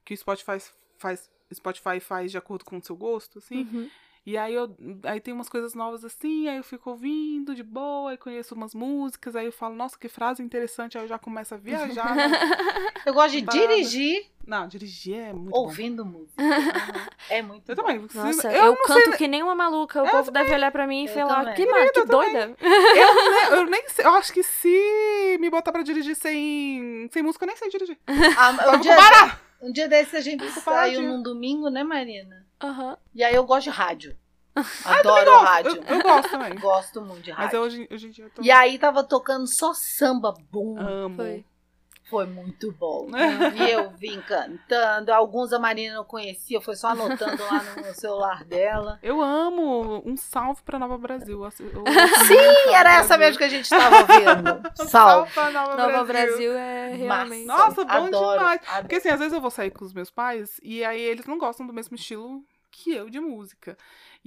[0.07, 0.57] Que o Spotify
[0.97, 1.29] faz.
[1.53, 3.61] Spotify faz de acordo com o seu gosto, assim.
[3.71, 3.89] Uhum.
[4.25, 8.11] E aí eu aí tem umas coisas novas assim, aí eu fico ouvindo de boa,
[8.11, 11.53] aí conheço umas músicas, aí eu falo, nossa, que frase interessante, aí eu já começo
[11.53, 12.13] a viajar.
[12.13, 12.29] né?
[13.05, 13.67] Eu gosto de Parada.
[13.67, 16.43] dirigir Não, dirigir é muito ouvindo música.
[16.43, 16.43] bom.
[17.29, 17.83] É muito Eu bom.
[17.83, 17.99] também.
[18.13, 20.03] Nossa, eu, eu, não canto sei, que nem uma maluca.
[20.03, 21.55] O povo deve olhar pra mim e Eu falar, também.
[21.55, 22.55] que, mano, que doida.
[22.59, 27.23] eu, nem, eu nem sei, eu acho que se me botar pra dirigir sem, sem
[27.23, 27.97] música, eu nem sei dirigir.
[28.37, 29.46] Ah, um, Vamos dia, parar!
[29.61, 32.45] Um dia desse a gente saiu num domingo, né, Marina?
[32.61, 32.97] Aham.
[33.13, 34.17] E aí eu gosto de rádio.
[34.55, 35.83] Ah, Adoro Gosto, rádio.
[35.87, 36.55] Eu, eu gosto também.
[36.59, 37.57] Gosto muito de Mas rádio.
[37.57, 38.41] eu, hoje, hoje em dia eu tô...
[38.41, 40.79] E aí tava tocando só samba boom.
[40.79, 41.15] Amo.
[41.15, 41.45] Foi.
[42.09, 43.09] Foi muito bom.
[43.55, 45.11] E eu vim cantando.
[45.11, 48.97] Alguns a Marina não conhecia, foi só anotando lá no celular dela.
[49.03, 50.01] Eu amo.
[50.05, 51.43] Um salve pra Nova Brasil.
[51.43, 51.83] Eu- eu-
[52.25, 54.67] Sim, era essa mesmo que a gente tava ouvindo.
[54.79, 55.31] Um Salve.
[55.33, 56.27] pra Nova, Nova Brasil.
[56.27, 57.45] Brasil é realmente.
[57.45, 58.61] Nossa, bom Adoro, demais.
[58.67, 58.81] adoro.
[58.83, 61.37] Porque assim, às vezes eu vou sair com os meus pais e aí eles não
[61.37, 62.41] gostam do mesmo estilo
[62.71, 63.77] que eu de música.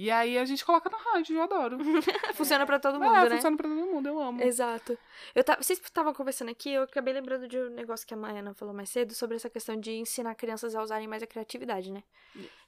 [0.01, 1.77] E aí a gente coloca na rádio, eu adoro.
[2.33, 3.35] Funciona pra todo mundo, é, né?
[3.35, 4.41] funciona pra todo mundo, eu amo.
[4.41, 4.97] Exato.
[5.35, 8.51] Eu tava, vocês estavam conversando aqui, eu acabei lembrando de um negócio que a Maiana
[8.55, 12.01] falou mais cedo sobre essa questão de ensinar crianças a usarem mais a criatividade, né?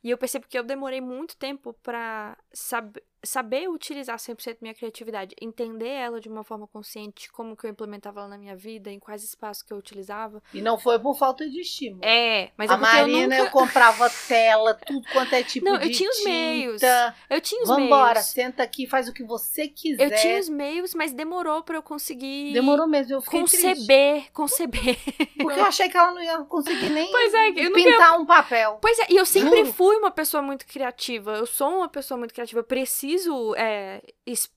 [0.03, 5.33] E eu percebo que eu demorei muito tempo pra sab saber utilizar 100% minha criatividade,
[5.41, 8.99] entender ela de uma forma consciente, como que eu implementava ela na minha vida, em
[8.99, 10.43] quais espaços que eu utilizava.
[10.53, 12.03] E não foi por falta de estímulo.
[12.03, 13.51] É, mas a é Marina, eu eu, nunca...
[13.51, 16.29] comprava tela, tudo quanto é tipo Não, de eu tinha os tinta.
[16.29, 16.81] meios.
[17.29, 18.25] Eu tinha os Vambora, meios.
[18.25, 20.03] senta aqui, faz o que você quiser.
[20.03, 23.65] Eu tinha os meios, mas demorou pra eu conseguir Demorou mesmo, eu fiquei triste.
[23.67, 24.97] conceber, conceber.
[25.41, 28.79] Porque eu achei que ela não ia conseguir nem é, eu ia pintar um papel.
[28.81, 29.73] Pois é, e eu sempre Juro.
[29.73, 31.35] fui uma pessoa muito criativa.
[31.37, 32.59] Eu sou uma pessoa muito criativa.
[32.59, 34.51] Eu preciso é, es-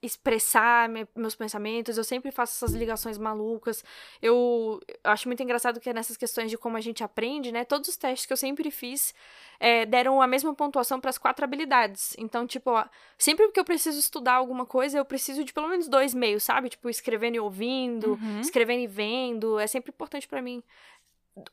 [0.00, 1.96] expressar me- meus pensamentos.
[1.96, 3.84] Eu sempre faço essas ligações malucas.
[4.20, 7.64] Eu acho muito engraçado que é nessas questões de como a gente aprende, né?
[7.64, 9.14] Todos os testes que eu sempre fiz
[9.60, 12.14] é, deram a mesma pontuação para as quatro habilidades.
[12.18, 12.84] Então, tipo, ó,
[13.18, 16.68] sempre que eu preciso estudar alguma coisa, eu preciso de pelo menos dois meios, sabe?
[16.70, 18.40] Tipo, escrevendo e ouvindo Uhum.
[18.40, 20.62] escrevendo e vendo, é sempre importante pra mim.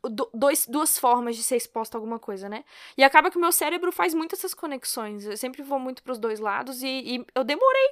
[0.03, 2.65] Do- dois, duas formas de ser exposta a alguma coisa, né?
[2.97, 5.25] E acaba que o meu cérebro faz muito essas conexões.
[5.25, 7.89] Eu sempre vou muito pros dois lados e, e eu demorei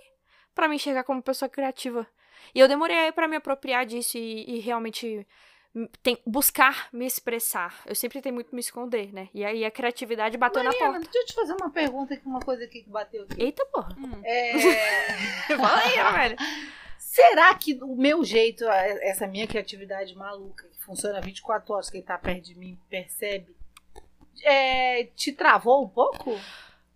[0.54, 2.06] pra me enxergar como pessoa criativa.
[2.54, 5.26] E eu demorei pra me apropriar disso e, e realmente
[5.74, 7.82] m- tem- buscar me expressar.
[7.86, 9.30] Eu sempre tenho muito me esconder, né?
[9.34, 11.10] E aí a criatividade bateu na Mariana, porta.
[11.10, 13.42] deixa eu te fazer uma pergunta aqui, uma coisa aqui que bateu aqui.
[13.42, 13.96] Eita porra.
[13.98, 14.22] Hum.
[14.26, 14.54] É,
[15.56, 16.38] Fala aí, velho.
[17.00, 22.46] será que o meu jeito, essa minha criatividade maluca, funciona 24 horas, quem tá perto
[22.46, 23.54] de mim percebe,
[24.42, 26.32] é, te travou um pouco?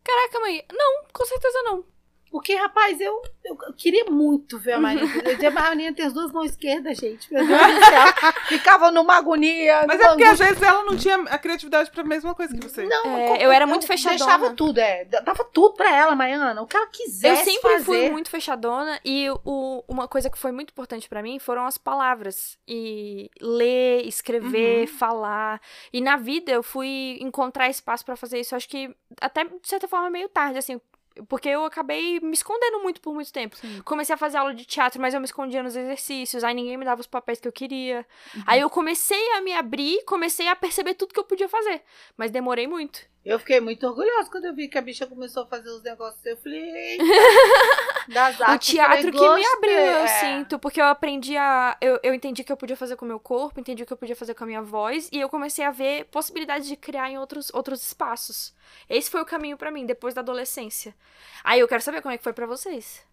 [0.02, 0.66] Caraca, mãe.
[0.72, 1.84] Não, com certeza não.
[2.32, 5.06] Porque, rapaz, eu, eu queria muito ver a Marina.
[5.48, 7.32] A Marina tem as duas mãos esquerdas, gente.
[7.34, 8.32] Meu Deus do céu.
[8.48, 9.84] Ficava numa agonia.
[9.86, 10.46] Mas numa é porque às angústia.
[10.48, 12.84] vezes ela não tinha a criatividade pra mesma coisa que você.
[12.86, 14.18] Não, É, eu, eu era muito fechadona.
[14.18, 15.04] Deixava tudo, é.
[15.06, 16.62] Dava tudo pra ela, Maiana.
[16.62, 17.84] O que ela Eu quisesse sempre fazer.
[17.84, 21.78] fui muito fechadona e o, uma coisa que foi muito importante pra mim foram as
[21.78, 22.58] palavras.
[22.68, 24.88] E ler, escrever, Uhum.
[24.88, 25.62] falar.
[25.92, 28.54] E na vida eu fui encontrar espaço pra fazer isso.
[28.54, 30.80] Eu acho que até de certa forma meio tarde, assim.
[31.28, 33.56] Porque eu acabei me escondendo muito por muito tempo.
[33.58, 33.82] Sim.
[33.84, 36.44] Comecei a fazer aula de teatro, mas eu me escondia nos exercícios.
[36.44, 38.06] Aí ninguém me dava os papéis que eu queria.
[38.36, 38.44] Uhum.
[38.48, 41.82] Aí eu comecei a me abrir, comecei a perceber tudo que eu podia fazer.
[42.16, 43.02] Mas demorei muito.
[43.24, 46.26] Eu fiquei muito orgulhosa quando eu vi que a bicha começou a fazer os negócios.
[46.26, 47.04] Eu falei, eita.
[48.10, 50.08] das o artes, teatro falei, que me abriu, eu É.
[50.08, 50.58] sinto.
[50.58, 51.78] Porque eu aprendi a.
[51.80, 53.98] Eu, eu entendi que eu podia fazer com o meu corpo, entendi o que eu
[53.98, 55.08] podia fazer com a minha voz.
[55.12, 58.56] E eu comecei a ver possibilidades de criar em outros, outros espaços.
[58.90, 60.96] Esse foi o caminho pra mim, depois da adolescência.
[61.44, 63.06] Aí eu quero saber como é que foi pra vocês.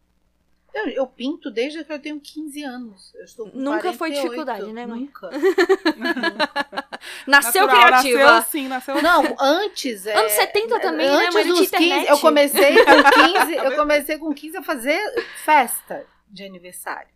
[0.75, 3.13] Eu, eu pinto desde que eu tenho 15 anos.
[3.15, 4.23] Eu estou com Nunca foi 48.
[4.23, 5.01] dificuldade, né, mãe?
[5.01, 5.31] Nunca.
[7.27, 8.19] Nasceu Natural, criativa.
[8.19, 10.07] Nasceu assim, nasceu Não, antes.
[10.07, 11.45] é, Anos 70 também, né, antes mãe?
[11.45, 12.11] Não dos tinha 15, internet.
[12.11, 17.09] eu comecei com 15, eu comecei com 15 a fazer festa de aniversário.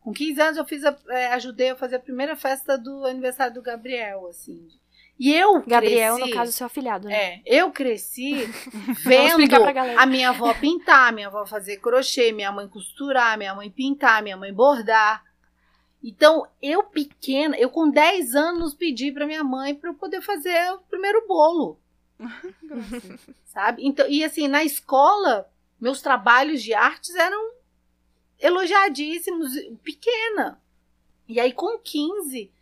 [0.00, 3.52] Com 15 anos eu fiz a- é, ajudei a fazer a primeira festa do aniversário
[3.54, 4.68] do Gabriel, assim.
[5.18, 7.14] E eu Gabriel, cresci, no caso, seu afilhado, né?
[7.14, 8.46] É, eu cresci
[9.04, 9.42] vendo
[9.96, 14.36] a minha avó pintar, minha avó fazer crochê, minha mãe costurar, minha mãe pintar, minha
[14.36, 15.24] mãe bordar.
[16.02, 20.72] Então, eu pequena, eu com 10 anos pedi pra minha mãe pra eu poder fazer
[20.72, 21.76] o primeiro bolo,
[23.44, 23.84] sabe?
[23.84, 25.50] Então, e assim, na escola,
[25.80, 27.54] meus trabalhos de artes eram
[28.38, 29.52] elogiadíssimos,
[29.82, 30.62] pequena.
[31.26, 32.52] E aí, com 15,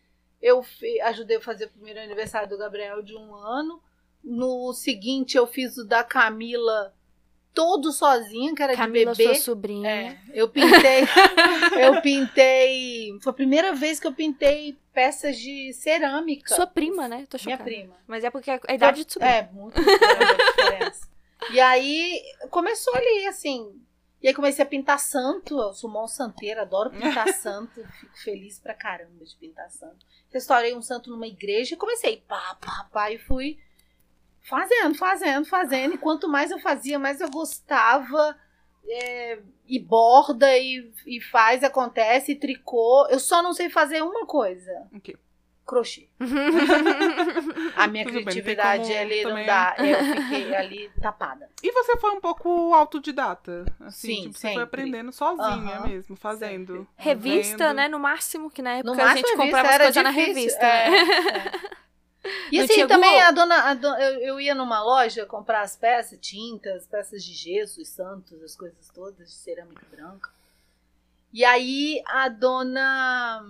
[0.42, 3.82] eu fi- ajudei a fazer o primeiro aniversário do Gabriel de um ano.
[4.22, 6.92] No seguinte, eu fiz o da Camila
[7.54, 9.34] todo sozinha, que era Camila, de bebê.
[9.36, 9.88] sua sobrinha.
[9.88, 11.04] É, eu pintei.
[11.80, 13.18] eu pintei.
[13.22, 16.54] Foi a primeira vez que eu pintei peças de cerâmica.
[16.54, 17.24] Sua prima, né?
[17.30, 17.64] Tô Minha chocada.
[17.64, 17.96] prima.
[18.06, 19.32] Mas é porque a idade de sobrinha.
[19.34, 19.82] É, muito a
[20.62, 21.08] diferença.
[21.52, 22.20] E aí
[22.50, 23.80] começou ali, assim.
[24.22, 25.58] E aí comecei a pintar santo.
[25.58, 27.84] Eu sou mó santeira, adoro pintar santo.
[28.00, 30.04] Fico feliz pra caramba de pintar santo.
[30.32, 33.10] Restaurei um santo numa igreja e comecei pá, pá, pá.
[33.10, 33.58] E fui
[34.42, 35.94] fazendo, fazendo, fazendo.
[35.94, 38.36] E quanto mais eu fazia, mais eu gostava.
[38.88, 43.06] É, e borda, e, e faz, acontece, e tricô.
[43.10, 45.16] Eu só não sei fazer uma coisa: O quê?
[45.66, 46.06] Crochê.
[47.76, 49.74] A minha Tudo bem, não criatividade como ali não também- dá.
[49.78, 51.50] Eu fiquei ali tapada.
[51.62, 53.66] E você foi um pouco autodidata?
[53.80, 54.54] Assim, Sim, tipo, você sempre.
[54.54, 56.86] foi aprendendo sozinha Aham, mesmo, fazendo.
[56.96, 57.76] Revista, vendo.
[57.76, 57.88] né?
[57.88, 60.10] No máximo, que na época No a máximo, gente revista comprava as era coisas na
[60.10, 60.64] revista.
[60.66, 60.98] é, né?
[60.98, 61.76] é.
[62.50, 63.26] E Não assim, também Google?
[63.26, 67.32] a dona, a dona- eu, eu ia numa loja comprar as peças, tintas, peças de
[67.32, 70.30] gesso, os santos, as coisas todas, de cerâmica branca.
[71.32, 73.44] E aí a dona.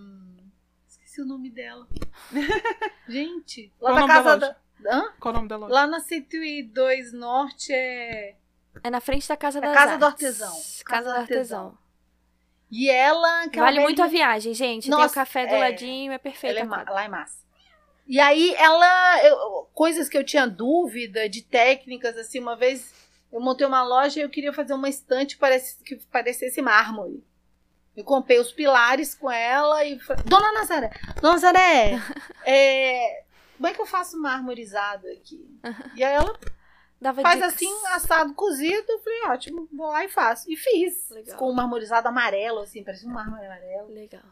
[1.26, 1.88] O nome dela.
[3.08, 4.56] Gente, lá Qual o da da casa da.
[4.96, 5.12] Hã?
[5.18, 5.74] Qual o nome da loja?
[5.74, 8.36] Lá na 102 Norte é.
[8.84, 10.24] É na frente da Casa Da das Casa do Artes.
[10.24, 10.56] Artesão.
[10.84, 11.78] Casa do Artesão.
[12.70, 13.48] E ela.
[13.52, 14.84] Vale muito a viagem, gente.
[14.84, 15.58] Tem Nossa, o café do é.
[15.58, 16.52] ladinho, é perfeito.
[16.52, 17.44] Ela é a ma- lá é massa.
[18.06, 19.24] E aí ela.
[19.24, 22.94] eu- coisas que eu tinha dúvida de técnicas, assim, uma vez
[23.32, 27.24] eu montei uma loja e eu queria fazer uma estante parece, que parecesse mármore.
[27.96, 31.98] Eu comprei os pilares com ela e falei, Dona Nazaré, Dona Nazaré,
[32.44, 33.24] é,
[33.56, 35.48] como é que eu faço marmorizado aqui?
[35.94, 36.38] E aí ela
[37.00, 37.54] Dava faz dicas.
[37.54, 40.50] assim, assado cozido, eu falei, ótimo, vou lá e faço.
[40.50, 41.10] E fiz.
[41.10, 41.32] Legal.
[41.32, 44.22] Ficou um marmorizado amarelo, assim, parecia um mármore amarelo Legal.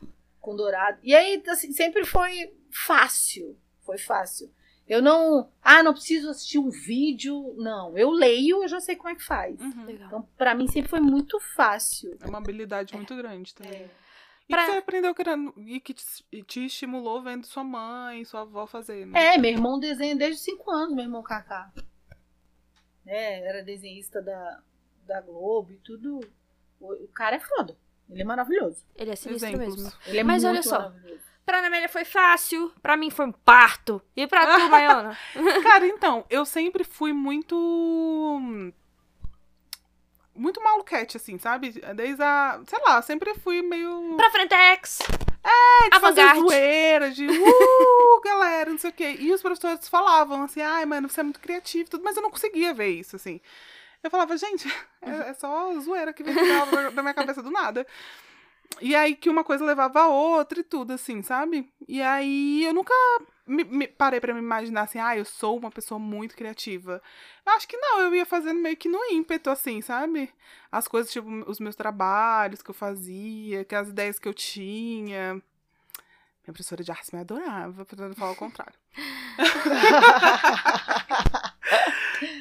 [0.40, 0.98] com dourado.
[1.02, 3.58] E aí, assim, sempre foi fácil.
[3.82, 4.50] Foi fácil.
[4.86, 5.50] Eu não.
[5.62, 7.54] Ah, não preciso assistir um vídeo.
[7.56, 7.96] Não.
[7.96, 9.58] Eu leio, eu já sei como é que faz.
[9.60, 9.84] Uhum.
[9.86, 10.06] Legal.
[10.08, 12.16] Então, pra mim, sempre foi muito fácil.
[12.20, 13.72] É uma habilidade muito grande também.
[13.82, 13.90] É.
[14.46, 18.22] E Pra- que você aprendeu querendo, e que te, e te estimulou vendo sua mãe,
[18.26, 19.16] sua avó fazendo.
[19.16, 21.72] É, meu irmão desenha desde os 5 anos, meu irmão Kaká.
[23.06, 24.60] É, era desenhista da,
[25.06, 26.20] da Globo e tudo.
[26.78, 27.76] O, o cara é foda.
[28.10, 28.84] Ele é maravilhoso.
[28.96, 29.76] Ele é sinistro Exemplos.
[29.82, 29.98] mesmo.
[30.06, 30.92] Ele é Mas muito olha só.
[31.44, 34.00] Pra Ana Amélia foi fácil, pra mim foi um parto.
[34.16, 35.18] E pra tu, Maiana?
[35.62, 37.54] Cara, então, eu sempre fui muito.
[40.34, 41.72] Muito maluquete, assim, sabe?
[41.94, 42.60] Desde a.
[42.66, 44.16] Sei lá, sempre fui meio.
[44.16, 45.00] pra Frentex.
[45.92, 49.16] de fazer zoeira, de uh, galera, não sei o quê.
[49.18, 52.22] E os professores falavam assim, ai, mano, você é muito criativo, e tudo, mas eu
[52.22, 53.40] não conseguia ver isso, assim.
[54.02, 54.66] Eu falava, gente,
[55.02, 56.34] é, é só zoeira que vem
[56.94, 57.86] da minha cabeça do nada.
[58.80, 61.68] E aí que uma coisa levava a outra e tudo, assim, sabe?
[61.88, 62.92] E aí eu nunca
[63.46, 67.00] me- me- parei pra me imaginar assim, ah, eu sou uma pessoa muito criativa.
[67.46, 70.30] Eu acho que não, eu ia fazendo meio que no ímpeto, assim, sabe?
[70.72, 75.34] As coisas, tipo, os meus trabalhos que eu fazia, que as ideias que eu tinha.
[75.34, 78.74] Minha professora de artes me adorava, não falar o contrário.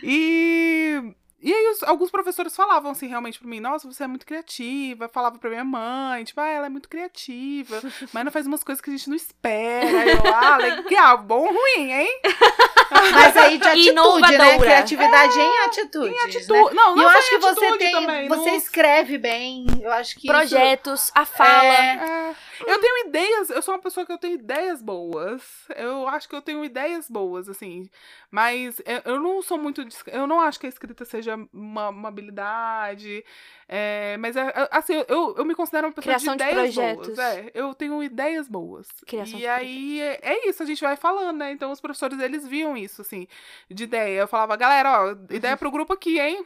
[0.03, 4.25] E, e aí os- alguns professores falavam assim realmente pra mim, nossa, você é muito
[4.25, 5.07] criativa.
[5.09, 7.81] Falava pra minha mãe, tipo, ah, ela é muito criativa,
[8.13, 9.99] mas não faz umas coisas que a gente não espera.
[10.01, 12.21] Aí eu, ah, legal, bom ou ruim, hein?
[13.11, 13.91] Mas aí de atitude, né?
[13.91, 14.59] Inovadora.
[14.59, 16.11] Criatividade em atitudes.
[16.11, 16.39] Né?
[16.63, 17.91] Atu- Não, E não eu acho em que você atitude tem.
[17.91, 19.65] também, você no- escreve bem.
[19.81, 20.19] Eu acho que.
[20.27, 21.63] isso- Projetos, a fala.
[21.63, 22.35] É, É,
[22.71, 25.41] eu tenho ideias, eu sou uma pessoa que eu tenho ideias boas.
[25.75, 27.89] Eu acho que eu tenho ideias boas, assim.
[28.29, 29.83] Mas eu, não sou muito.
[30.07, 33.23] Eu não acho que a escrita seja uma, uma habilidade.
[33.67, 36.73] é, mas, é, é, assim, eu, eu me considero uma pessoa Criação de de ideias
[36.73, 37.07] projetos.
[37.07, 37.19] boas.
[37.19, 38.87] É, eu tenho ideias boas.
[39.05, 41.51] Criação e de aí é, é isso, a gente vai falando, né?
[41.51, 43.27] Então os professores, eles viam isso, assim,
[43.69, 44.21] de ideia.
[44.21, 46.45] Eu falava, galera, ó, ideia pro grupo aqui, hein?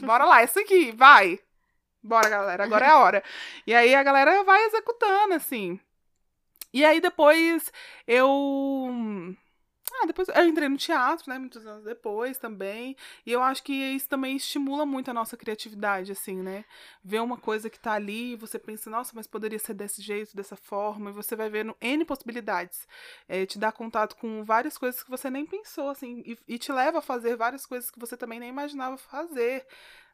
[0.00, 1.38] Bora lá, isso aqui, vai.
[2.02, 3.24] Bora, galera, agora é a hora.
[3.66, 5.80] E aí a galera vai executando, assim.
[6.72, 7.72] E aí depois
[8.06, 9.34] eu.
[10.02, 11.38] Ah, depois eu entrei no teatro, né?
[11.38, 12.96] Muitos anos depois também.
[13.24, 16.64] E eu acho que isso também estimula muito a nossa criatividade, assim, né?
[17.02, 20.34] Ver uma coisa que tá ali e você pensa, nossa, mas poderia ser desse jeito,
[20.36, 21.10] dessa forma.
[21.10, 22.86] E você vai vendo N possibilidades.
[23.28, 26.22] É, te dá contato com várias coisas que você nem pensou, assim.
[26.26, 29.66] E, e te leva a fazer várias coisas que você também nem imaginava fazer,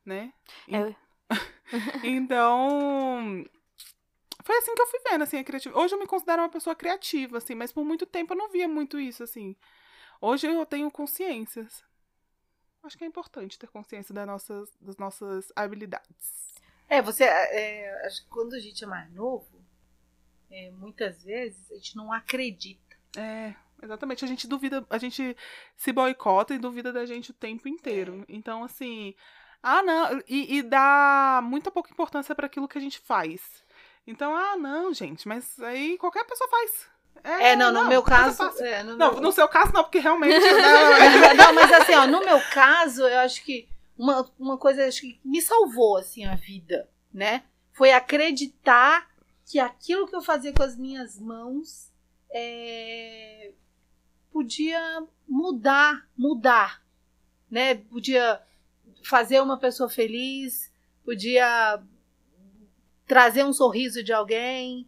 [0.05, 0.33] né?
[0.71, 0.95] É,
[2.05, 3.45] Então,
[4.43, 5.85] foi assim que eu fui vendo, assim, a criatividade.
[5.85, 8.69] Hoje eu me considero uma pessoa criativa, assim, mas por muito tempo eu não via
[8.69, 9.57] muito isso, assim.
[10.21, 11.85] Hoje eu tenho consciências.
[12.83, 16.55] Acho que é importante ter consciência das nossas, das nossas habilidades.
[16.89, 17.25] É, você.
[17.25, 19.65] é, acho que quando a gente é mais novo,
[20.51, 22.97] é, muitas vezes a gente não acredita.
[23.17, 24.25] É, exatamente.
[24.25, 25.37] A gente duvida, a gente
[25.77, 28.25] se boicota e duvida da gente o tempo inteiro.
[28.29, 29.15] Então, assim,
[29.63, 33.63] ah, não, e, e dá muita pouca importância para aquilo que a gente faz.
[34.07, 36.87] Então, ah, não, gente, mas aí qualquer pessoa faz.
[37.23, 38.43] É, não, no meu caso.
[38.63, 40.39] é, no Não, meu- no seu caso não, porque realmente.
[40.41, 45.03] né, não, mas assim, ó, no meu caso, eu acho que uma, uma coisa acho
[45.03, 47.43] que me salvou assim a vida, né?
[47.73, 49.09] Foi acreditar
[49.45, 51.91] que aquilo que eu fazia com as minhas mãos
[52.33, 53.51] é,
[54.33, 56.83] podia mudar, mudar,
[57.51, 57.75] né?
[57.75, 58.41] Podia
[59.05, 60.73] fazer uma pessoa feliz,
[61.05, 61.83] podia
[63.11, 64.87] trazer um sorriso de alguém.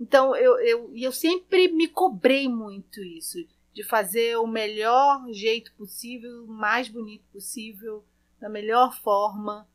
[0.00, 3.38] Então eu, eu, e eu sempre me cobrei muito isso
[3.72, 8.04] de fazer o melhor jeito possível, o mais bonito possível,
[8.40, 9.66] da melhor forma,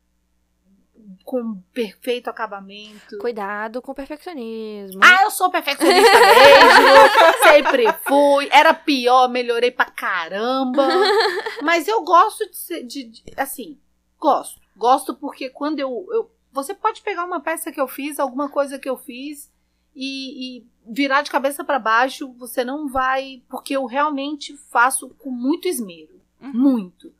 [1.24, 3.18] com perfeito acabamento.
[3.18, 5.00] Cuidado com o perfeccionismo.
[5.04, 8.48] Ah, eu sou perfeccionista mesmo, sempre fui.
[8.50, 10.88] Era pior, melhorei pra caramba.
[11.62, 13.78] Mas eu gosto de ser, de, de- assim,
[14.18, 14.58] gosto.
[14.74, 16.30] Gosto porque quando eu, eu.
[16.52, 19.50] Você pode pegar uma peça que eu fiz, alguma coisa que eu fiz,
[19.94, 23.42] e, e virar de cabeça pra baixo, você não vai.
[23.48, 26.20] Porque eu realmente faço com muito esmero.
[26.40, 26.52] Uhum.
[26.52, 27.12] Muito.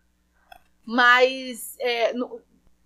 [0.85, 2.40] Mas é, no-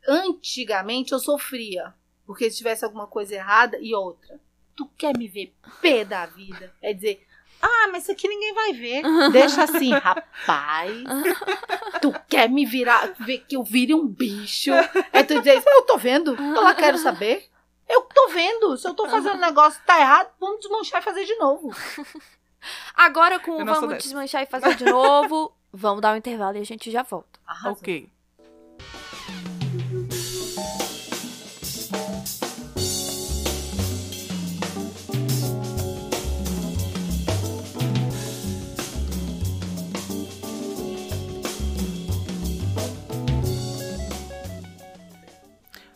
[0.06, 1.94] antigamente eu sofria.
[2.26, 4.40] Porque se tivesse alguma coisa errada e outra.
[4.76, 6.74] Tu quer me ver pé da vida?
[6.82, 7.26] É dizer,
[7.64, 9.02] ah, mas isso aqui ninguém vai ver.
[9.32, 10.92] Deixa assim, rapaz.
[12.00, 14.70] Tu quer me virar, ver que eu vire um bicho?
[15.12, 17.48] É tu dizer, eu tô vendo, eu lá quero saber.
[17.88, 18.76] Eu tô vendo.
[18.76, 21.70] Se eu tô fazendo um negócio que tá errado, vamos desmanchar e fazer de novo.
[22.94, 26.64] Agora com o vamos desmanchar e fazer de novo, vamos dar um intervalo e a
[26.64, 27.40] gente já volta.
[27.46, 27.72] Arrasou.
[27.72, 28.13] ok.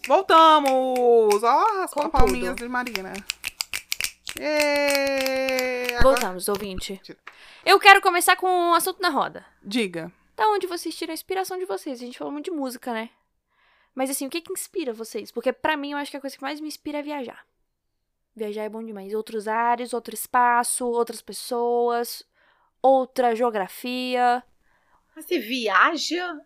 [0.09, 1.42] Voltamos!
[1.42, 2.62] Ó, as Com palminhas tudo.
[2.64, 3.12] de Marina.
[4.40, 6.99] Ê, agora- Voltamos, ouvinte.
[7.64, 9.44] Eu quero começar com um assunto na roda.
[9.62, 10.11] Diga.
[10.35, 12.01] Da onde vocês tiram a inspiração de vocês?
[12.01, 13.11] A gente falou muito de música, né?
[13.94, 15.31] Mas assim, o que que inspira vocês?
[15.31, 17.44] Porque pra mim, eu acho que a coisa que mais me inspira é viajar.
[18.35, 19.12] Viajar é bom demais.
[19.12, 22.23] Outros ares, outro espaço, outras pessoas,
[22.81, 24.42] outra geografia.
[25.14, 26.38] Mas você viaja.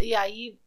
[0.00, 0.58] E aí.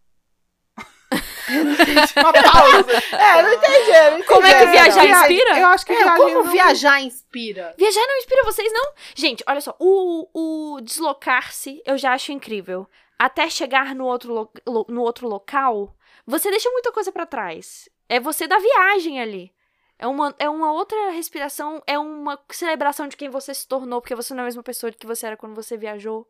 [2.18, 2.92] Uma pausa.
[3.18, 3.92] É, não entendi.
[3.92, 5.22] Não entendi Como é que essa, viajar não.
[5.22, 5.60] inspira?
[5.60, 7.74] Eu acho que É, como não- viajar inspira?
[7.78, 8.92] Viajar não inspira vocês, não?
[9.16, 12.88] Gente, olha só, o, o deslocar-se eu já acho incrível.
[13.18, 17.88] Até chegar no outro, lo- lo- no outro local, você deixa muita coisa pra trás.
[18.10, 19.52] É você da viagem ali.
[19.98, 24.16] É uma, é uma outra respiração, é uma celebração de quem você se tornou, porque
[24.16, 26.28] você não é a mesma pessoa que você era quando você viajou.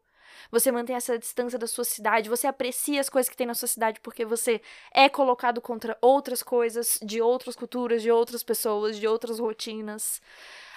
[0.52, 3.68] Você mantém essa distância da sua cidade, você aprecia as coisas que tem na sua
[3.68, 4.62] cidade porque você
[4.94, 10.22] é colocado contra outras coisas, de outras culturas, de outras pessoas, de outras rotinas.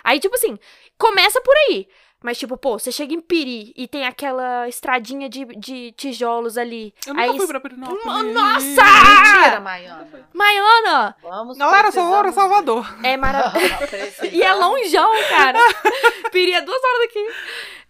[0.04, 0.58] Aí, tipo assim,
[0.96, 1.88] começa por aí.
[2.22, 6.94] Mas, tipo, pô, você chega em Piri e tem aquela estradinha de, de tijolos ali.
[7.06, 8.32] Eu nunca aí, fui pra Pirinópolis.
[8.32, 8.82] Nossa!
[8.82, 10.28] Mentira, Maiana.
[10.32, 11.16] Maiana!
[11.22, 12.86] Vamos Não era só era Salvador.
[13.04, 13.76] É maravilhoso.
[14.32, 15.58] E é longeão, cara.
[16.32, 17.28] Piri é duas horas daqui.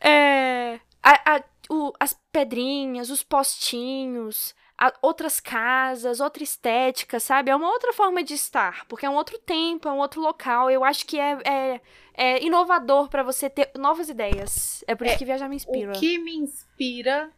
[0.00, 0.80] É.
[1.02, 7.50] a- a- o- as pedrinhas, os postinhos, a- outras casas, outra estética, sabe?
[7.50, 8.84] É uma outra forma de estar.
[8.86, 10.70] Porque é um outro tempo, é um outro local.
[10.70, 11.80] Eu acho que é, é,
[12.14, 14.84] é inovador pra você ter novas ideias.
[14.86, 15.92] É por isso É, que viajar me inspira.
[15.92, 17.30] O que me inspira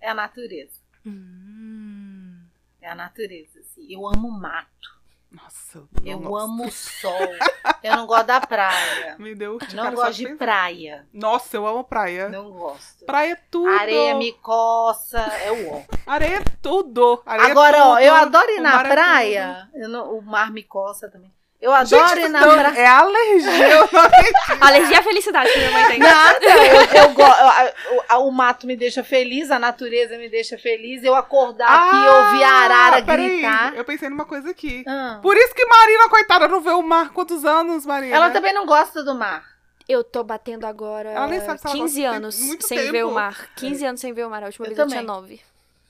[0.00, 0.78] é a natureza.
[1.04, 2.40] Hum.
[2.80, 3.86] É a natureza, assim.
[3.92, 4.99] Eu amo mato.
[5.30, 5.82] Nossa.
[6.04, 6.44] Eu nossa.
[6.44, 7.18] amo o sol.
[7.82, 9.16] Eu não gosto da praia.
[9.18, 10.36] Me deu de Não gosto de pensar.
[10.38, 11.08] praia.
[11.14, 12.28] Nossa, eu amo praia.
[12.28, 13.06] Não gosto.
[13.06, 13.68] Praia é tudo.
[13.70, 15.82] Areia me coça, é o ó.
[16.06, 17.22] Areia é tudo.
[17.24, 18.00] Areia é Agora, ó, tudo.
[18.04, 19.70] eu adoro ir O na é praia.
[19.72, 21.32] Eu não- o mar me coça também.
[21.60, 22.78] Eu adoro Gente, ir na praia.
[22.80, 23.68] é alergia.
[23.68, 24.34] Eu não acredito.
[24.62, 25.98] Alergia à felicidade que minha mãe tem.
[25.98, 30.56] Nada, eu, eu go- eu- a- o mato me deixa feliz, a natureza me deixa
[30.56, 31.04] feliz.
[31.04, 33.74] Eu acordar aqui e ouvir a arara Ah, peraí, gritar.
[33.76, 34.82] Eu pensei numa coisa aqui.
[34.88, 35.18] Ah.
[35.20, 37.10] Por isso que Marina, coitada, não vê o mar.
[37.10, 38.16] Quantos anos, Marina?
[38.16, 39.44] Ela também não gosta do mar.
[39.86, 42.34] Eu tô batendo agora Ela nem sabe se ela 15 gosta, tem anos
[42.66, 42.92] sem tempo.
[42.92, 43.48] ver o mar.
[43.56, 44.42] 15 anos sem ver o mar.
[44.42, 45.14] A última Eu vez eu tinha também.
[45.14, 45.40] 9.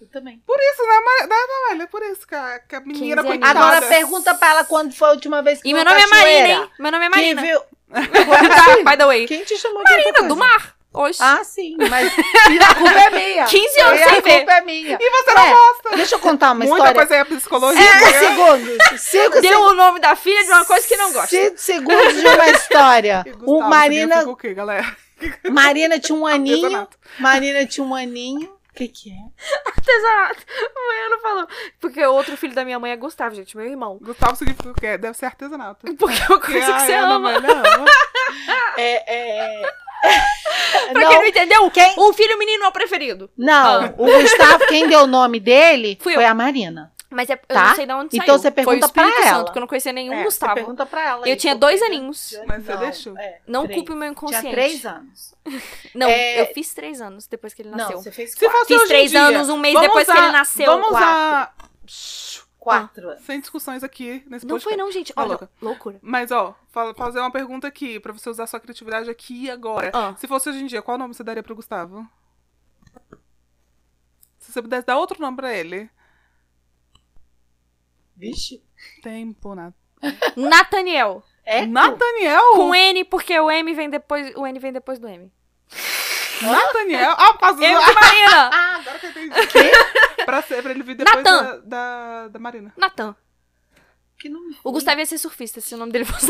[0.00, 0.42] Eu também.
[0.46, 1.86] Por isso, né, né, Namália?
[1.86, 3.58] Por isso que a, que a menina 15 coitada.
[3.60, 6.30] Agora pergunta pra ela quando foi a última vez que E meu nome é cachoeira.
[6.48, 6.70] Marina, hein?
[6.78, 7.42] Meu nome é Quem Marina.
[7.42, 7.60] viu?
[8.84, 9.26] By the way.
[9.26, 10.76] Quem te chamou de outra Marina, do mar.
[10.92, 11.18] Hoje.
[11.20, 13.44] Ah, sim, mas a culpa é minha.
[13.46, 14.36] 15 anos sem a ver.
[14.38, 14.98] culpa é minha.
[15.00, 15.96] E você não É, gosta.
[15.96, 16.94] Deixa eu contar uma Muita história.
[16.94, 17.80] coisa aí é psicologia.
[17.82, 18.18] Cinco né?
[18.18, 18.78] segundos.
[19.00, 21.28] Cinco Deu o nome da filha de uma coisa que não gosta.
[21.28, 23.22] Cinco segundos de uma história.
[23.24, 24.96] E O Gustavo Marina, o quê, galera?
[25.48, 26.88] Marina tinha um aninho.
[27.20, 28.52] Marina tinha um aninho.
[28.70, 29.14] O que que é?
[29.66, 30.40] Artesanato.
[30.58, 31.48] A mãe não falou.
[31.80, 33.98] Porque o outro filho da minha mãe é Gustavo, gente, meu irmão.
[34.00, 34.96] Gustavo significa o quê?
[34.96, 35.86] Deve ser artesanato.
[35.96, 37.14] Porque é uma coisa que a você ama.
[37.16, 37.86] Amália ama.
[38.76, 39.72] É, é...
[40.92, 43.28] Pra não, quem não entendeu, Quem- o filho menino é o preferido.
[43.36, 43.94] não, Ah.
[43.98, 46.28] o Gustavo, quem deu o nome dele Fui foi eu.
[46.28, 46.92] a Marina.
[47.10, 47.68] Mas é, eu Tá?
[47.70, 48.38] não sei de onde Então saiu.
[48.38, 49.36] você Foi o pergunta pra Espírito ela.
[49.36, 50.54] Santo, porque eu não conhecia nenhum É, você Gustavo.
[50.54, 51.26] pergunta pra ela.
[51.26, 52.38] Eu aí, tinha dois aninhos.
[52.46, 53.18] Mas você Não, deixou?
[53.18, 53.76] é, Não três.
[53.78, 54.42] culpe o meu inconsciente.
[54.42, 55.34] Tinha três anos.
[55.94, 57.96] Não, É- eu fiz três anos depois que ele nasceu.
[57.96, 58.52] Não, você fez Se quatro.
[58.58, 60.66] fosse Fiz hoje em três dia, anos, um mês vamos depois que usar- ele nasceu.
[60.66, 61.08] Vamos quatro.
[61.08, 61.54] usar...
[62.60, 63.24] Quatro anos.
[63.24, 64.78] Sem discussões aqui nesse Não foi podcast.
[64.78, 65.12] não, gente.
[65.16, 65.50] Olha, louca.
[65.62, 65.98] loucura.
[66.02, 69.90] Mas, ó, fa- fazer uma pergunta aqui, pra você usar sua criatividade aqui e agora.
[69.94, 70.14] Ah.
[70.18, 72.06] Se fosse hoje em dia, qual nome você daria pro Gustavo?
[74.38, 75.88] Se você pudesse dar outro nome pra ele.
[78.20, 78.62] Vixe.
[79.02, 79.72] Tempo, Nat...
[80.36, 81.24] Nathaniel.
[81.42, 81.64] É?
[81.64, 82.52] Nathaniel?
[82.54, 84.34] Com N, porque o M vem depois.
[84.36, 85.32] O N vem depois do M.
[86.42, 87.14] Nathaniel?
[87.16, 87.56] Ah, do...
[87.56, 88.50] de Marina!
[88.52, 89.34] Ah, agora que eu entendi.
[90.24, 92.72] pra, ser, pra ele vir depois da, da, da Marina.
[92.76, 93.16] Natan.
[94.28, 96.26] Nome O Gustavo ia ser surfista se o nome dele fosse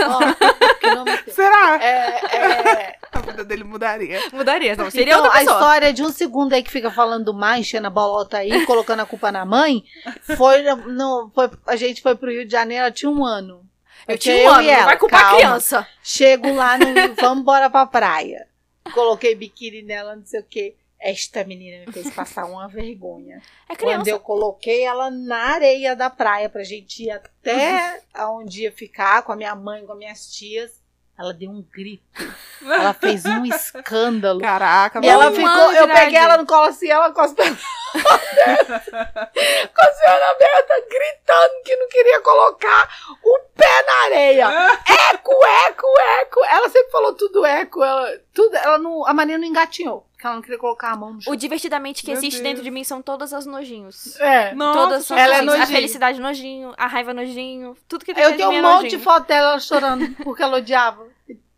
[0.95, 1.35] nome feio.
[1.35, 1.83] Será?
[1.83, 2.97] É, é...
[3.13, 4.21] A vida dele mudaria.
[4.33, 4.91] Mudaria, não.
[4.91, 7.87] Seria então, outra a história de um segundo aí que fica falando do mar, enchendo
[7.87, 9.85] a bolota aí, colocando a culpa na mãe,
[10.37, 13.69] foi, no, foi a gente foi pro Rio de Janeiro, ela tinha um ano.
[14.07, 15.87] Eu Tinha um ano, e não ela, vai culpar a criança.
[16.03, 18.47] Chego lá no Rio, vamos embora pra praia.
[18.93, 20.75] Coloquei biquíni nela, não sei o quê.
[21.01, 23.41] Esta menina me fez passar uma vergonha.
[23.71, 24.11] É Quando criança.
[24.11, 29.31] eu coloquei ela na areia da praia pra gente ir até aonde ia ficar com
[29.33, 30.81] a minha mãe, com as minhas tias,
[31.17, 32.03] ela deu um grito.
[32.63, 34.41] Ela fez um escândalo.
[34.41, 37.61] Caraca, E ela ficou, eu peguei ela no colo assim, ela com as pernas
[37.93, 38.01] com
[39.83, 42.89] a senhora aberta, gritando que não queria colocar
[43.23, 44.49] o pé na areia.
[45.13, 45.33] Eco,
[45.69, 45.87] eco,
[46.23, 46.45] eco.
[46.47, 47.83] Ela sempre falou tudo eco.
[47.85, 51.15] Ela, tudo, ela não, a Maria não engatinhou, porque ela não queria colocar a mão
[51.15, 51.33] no chão.
[51.33, 52.43] O divertidamente que Meu existe Deus.
[52.51, 54.21] dentro de mim são todas as nojinhos.
[54.21, 54.55] É.
[54.55, 55.55] Nossa, todas são ela é nojinhos.
[55.55, 55.77] A nojinha.
[55.77, 58.97] felicidade nojinho, a raiva nojinho, tudo que tem Eu dentro tenho um é monte de
[58.97, 59.03] nojinho.
[59.03, 61.07] foto dela chorando porque ela odiava.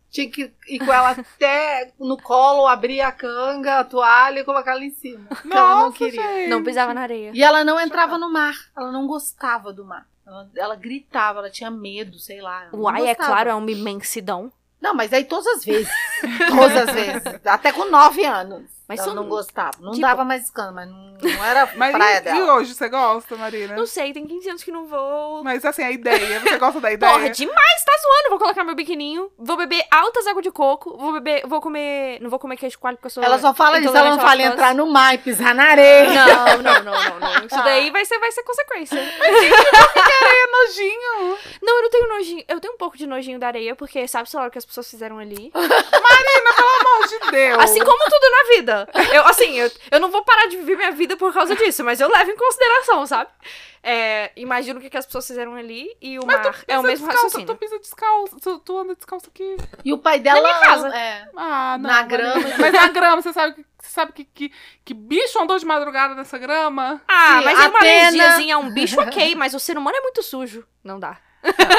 [0.09, 4.71] Tinha que ir com ela até no colo, abrir a canga, a toalha e colocar
[4.73, 5.25] ela em cima.
[5.27, 6.21] Porque ela não Nossa, queria.
[6.21, 6.49] gente.
[6.49, 7.31] Não pisava na areia.
[7.33, 8.53] E ela não entrava no mar.
[8.77, 10.07] Ela não gostava do mar.
[10.25, 12.69] Ela, ela gritava, ela tinha medo, sei lá.
[12.71, 14.53] não Uai, é claro, é uma imensidão.
[14.83, 15.89] Não, mas aí todas as vezes.
[16.49, 17.21] Todas as vezes.
[17.45, 18.72] Até com nove anos.
[18.87, 19.71] Mas eu são- não gostava.
[19.79, 20.97] Não tipo- dava mais escândalo, mas não,
[21.37, 22.55] não era Mas praia e, e dela.
[22.55, 23.75] hoje, você gosta, Marina?
[23.75, 25.43] Não sei, tem 15 anos que não vou.
[25.43, 27.11] Mas assim, a ideia, você gosta da ideia?
[27.13, 28.29] Porra, demais, tá zoando.
[28.29, 32.29] Vou colocar meu biquininho, vou beber altas águas de coco, vou beber, vou comer, não
[32.29, 34.75] vou comer queijo coalho porque eu sou Ela só fala disso, ela não fala entrar
[34.75, 36.25] no mar e pisar na areia.
[36.25, 37.45] Não, não, não, não, não.
[37.45, 38.99] Isso daí vai ser, vai ser consequência.
[38.99, 41.37] É nojinho.
[41.61, 42.43] Não, eu não tenho nojinho.
[42.47, 44.65] Eu tenho um pouco de nojinho da areia, porque sabe, sei lá, o que as
[44.65, 45.51] pessoas fizeram ali.
[45.51, 47.59] Pelo amor de Deus.
[47.63, 48.72] Assim como tudo na vida.
[49.13, 51.99] Eu, assim, eu, eu não vou parar de viver minha vida por causa disso, mas
[51.99, 53.29] eu levo em consideração, sabe?
[53.85, 56.83] É, imagino o que, que as pessoas fizeram ali e o Mas mar é o
[56.83, 57.47] mesmo descalço, raciocínio.
[57.47, 59.57] Tu pisa descalço, tu, tu anda descalço aqui.
[59.83, 60.39] E o pai dela.
[60.41, 60.87] minha casa.
[60.95, 61.27] É.
[61.35, 61.89] Ah, não.
[61.89, 62.41] Na grama.
[62.59, 64.51] Mas na grama, você sabe, que- você sabe que, que,
[64.85, 67.01] que bicho andou de madrugada nessa grama?
[67.07, 70.23] Ah, Sim, mas é uma alergiazinha um bicho, ok, mas o ser humano é muito
[70.23, 70.65] sujo.
[70.81, 71.17] Não dá.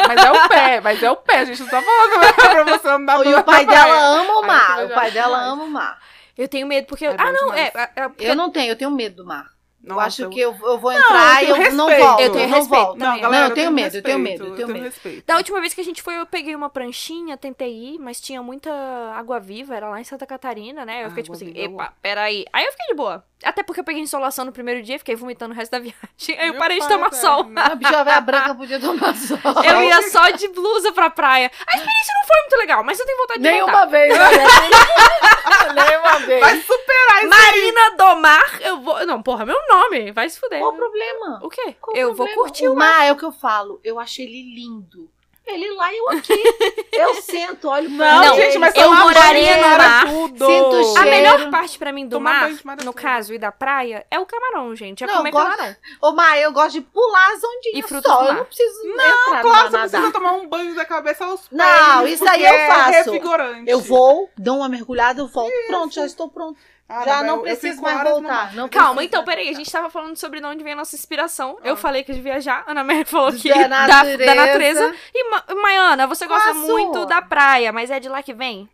[0.06, 2.64] Mas é o pé, mas é o pé, a gente não tá falando né, pra
[2.64, 4.84] você andar E na o pai dela ama o mar.
[4.84, 5.98] O pai dela ama o mar.
[6.36, 7.06] Eu tenho medo porque.
[7.06, 7.72] É ah, não, é.
[7.74, 9.52] é, é porque- Eu não tenho, eu tenho medo do mar.
[9.86, 12.06] Eu acho eu- que eu, eu vou entrar e eu eu, tenho não respeito.
[12.08, 12.20] volto.
[12.22, 12.98] Eu tenho não respeito volto.
[12.98, 13.12] também.
[13.14, 14.84] Não, galera, Não, eu tenho medo, eu tenho respeito, medo, eu tenho medo.
[14.84, 15.26] respeito.
[15.26, 18.42] Da última vez que a gente foi, eu peguei uma pranchinha, tentei ir, mas tinha
[18.42, 18.70] muita
[19.14, 21.04] água viva, era lá em Santa Catarina, né?
[21.04, 22.46] Eu fiquei tipo Água assim, viva é epa, peraí.
[22.50, 23.22] Aí eu fiquei de boa.
[23.44, 26.38] Até porque eu peguei insolação no primeiro dia, fiquei vomitando o resto da viagem.
[26.38, 27.46] Aí eu parei de tomar sol.
[27.56, 29.38] A bicha velha branca podia tomar sol.
[29.64, 31.50] Eu ia só de blusa pra praia.
[31.66, 33.66] A experiência não foi muito legal, mas eu tenho vontade de voltar.
[33.66, 35.74] Nenhuma vez, olha.
[35.74, 36.40] Nenhuma vez.
[36.40, 37.28] Vai superar isso.
[37.28, 39.06] Marina do Mar, eu vou...
[39.06, 40.60] Não, porra, meu nome, vai se fuder.
[40.60, 41.40] Qual o problema?
[41.42, 41.74] O quê?
[41.80, 42.42] Qual eu vou problema?
[42.42, 43.04] curtir o o mar.
[43.04, 43.80] É o que eu falo.
[43.82, 45.10] Eu acho ele lindo.
[45.46, 46.42] Ele lá e eu aqui.
[46.92, 50.06] eu sento, olho pra Não, Não, gente, mas eu moraria no era mar.
[50.08, 50.46] Tudo.
[50.46, 51.10] Sinto o A cheiro.
[51.10, 54.24] melhor parte pra mim do Tomar mar, é no caso, e da praia, é o
[54.24, 55.04] camarão, gente.
[55.04, 55.76] É Não, comer gosto- camarão.
[56.00, 58.16] Ô, Mar, eu gosto de pular as E ondinhas frutos só.
[58.18, 58.36] do Eu mar.
[58.38, 58.92] não preciso Não,
[59.28, 61.52] entrar Claro, no você precisa tomar um banho da cabeça aos pés.
[61.52, 62.88] Não, isso aí eu faço.
[62.90, 63.70] É revigorante.
[63.70, 65.52] Eu vou, dou uma mergulhada, eu volto.
[65.66, 66.58] Pronto, já estou pronto.
[66.88, 68.52] Ah, já não preciso mais voltar.
[68.54, 69.48] Não Calma, preciso então, peraí.
[69.48, 71.56] A gente tava falando sobre de onde vem a nossa inspiração.
[71.62, 71.68] Ah.
[71.68, 72.62] Eu falei que de viajar.
[72.66, 74.26] Ana Maria falou que Da da, natureza.
[74.26, 74.94] da natureza.
[75.14, 78.68] E, Ma Maiana, você gosta muito da praia, mas é de lá que vem?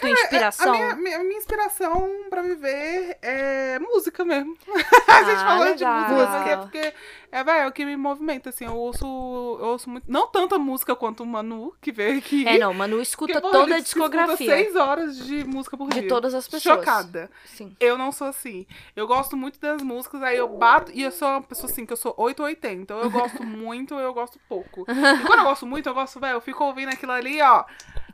[0.00, 0.74] Tua inspiração?
[0.74, 4.56] A minha, minha, inspiração pra viver é música mesmo.
[5.08, 6.10] a gente Ah, falou de legal.
[6.10, 6.94] música, é porque
[7.30, 8.64] é, véio, é o que me movimenta, assim.
[8.64, 10.10] Eu ouço, eu ouço muito.
[10.10, 12.46] Não tanta música quanto o Manu, que veio aqui.
[12.48, 15.76] É, não, Manu Porque, escuta porra, toda a ele escuta discografia seis horas de música
[15.76, 16.08] por de dia.
[16.08, 16.78] todas as pessoas.
[16.78, 17.30] Chocada.
[17.44, 17.76] Sim.
[17.78, 18.66] Eu não sou assim.
[18.96, 20.90] Eu gosto muito das músicas, aí eu bato.
[20.94, 22.82] E eu sou uma pessoa assim, que eu sou 8 ou 80.
[22.82, 24.86] Então eu gosto muito, eu gosto pouco.
[24.88, 27.64] E quando eu gosto muito, eu gosto, velho, eu fico ouvindo aquilo ali, ó.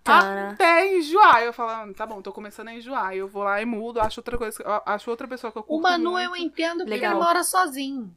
[0.04, 0.50] Cara.
[0.50, 1.42] Até enjoar.
[1.42, 3.14] Eu falo, ah, tá bom, tô começando a enjoar.
[3.14, 5.82] Eu vou lá e mudo, acho outra coisa, acho outra pessoa que eu curto O
[5.82, 6.24] Manu muito.
[6.24, 7.12] eu entendo porque Legal.
[7.12, 8.14] ele mora sozinho.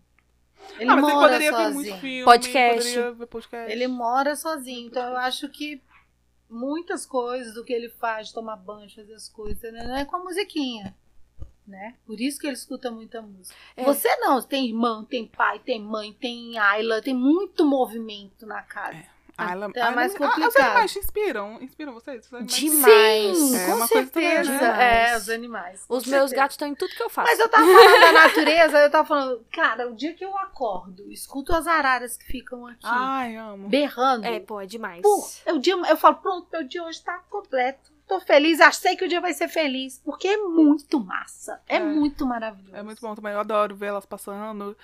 [0.77, 1.73] Ele ah, mas ele mora poderia ver sozinho.
[1.73, 2.89] muito filme, Podcast.
[2.89, 3.71] poderia ver podcast.
[3.71, 4.87] Ele mora sozinho.
[4.87, 5.81] Então eu acho que
[6.49, 10.19] muitas coisas do que ele faz, tomar banho, fazer as coisas, né, é com a
[10.19, 10.93] musiquinha.
[11.65, 11.95] Né?
[12.05, 13.53] Por isso que ele escuta muita música.
[13.75, 13.83] É.
[13.83, 19.03] Você não, tem irmão, tem pai, tem mãe, tem Ayla, tem muito movimento na casa.
[19.37, 20.65] Ah, ela, é ah, mais ela- ah, Os complicado.
[20.65, 21.57] animais te inspiram?
[21.61, 22.27] Inspiram vocês?
[22.41, 23.37] Demais.
[23.37, 24.51] Sim, É com uma coisa também, certeza.
[24.71, 25.09] né?
[25.11, 25.85] É, os animais.
[25.85, 26.35] com Os meus certeza.
[26.35, 27.29] gatos estão em tudo que eu faço.
[27.29, 31.11] Mas eu tava falando da natureza, eu tava falando, cara, o dia que eu acordo,
[31.11, 33.69] escuto as araras que ficam aqui, Ai, amo.
[33.69, 34.25] berrando.
[34.25, 35.01] É, pô, é demais.
[35.03, 37.91] Pô, é o dia, eu falo, pronto, meu dia hoje tá completo.
[38.07, 40.01] Tô feliz, sei que o dia vai ser feliz.
[40.03, 41.61] Porque é muito massa.
[41.67, 41.79] É, É.
[41.79, 42.73] muito maravilhoso.
[42.75, 43.33] É muito bom também.
[43.33, 44.77] Eu adoro ver elas passando.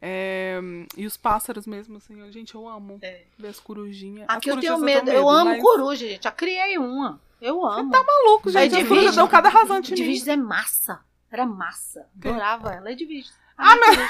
[0.00, 0.60] É,
[0.96, 2.20] E os pássaros mesmo, assim.
[2.20, 3.22] eu- Gente, eu amo É.
[3.38, 4.26] ver as corujinhas.
[4.28, 5.08] As Aqui eu corujas tenho medo.
[5.10, 6.22] Eu, tenho amo mas- coruja, gente.
[6.24, 7.20] Já criei uma.
[7.40, 7.90] Eu amo.
[7.90, 8.70] Tá maluco, gente.
[8.74, 10.22] de As corujas dão cada rasante em de mim.
[10.30, 11.00] É massa.
[11.30, 12.06] Era massa.
[12.16, 12.90] Adorava ela.
[12.90, 13.32] É de virgem.
[13.56, 14.08] Ah, meu-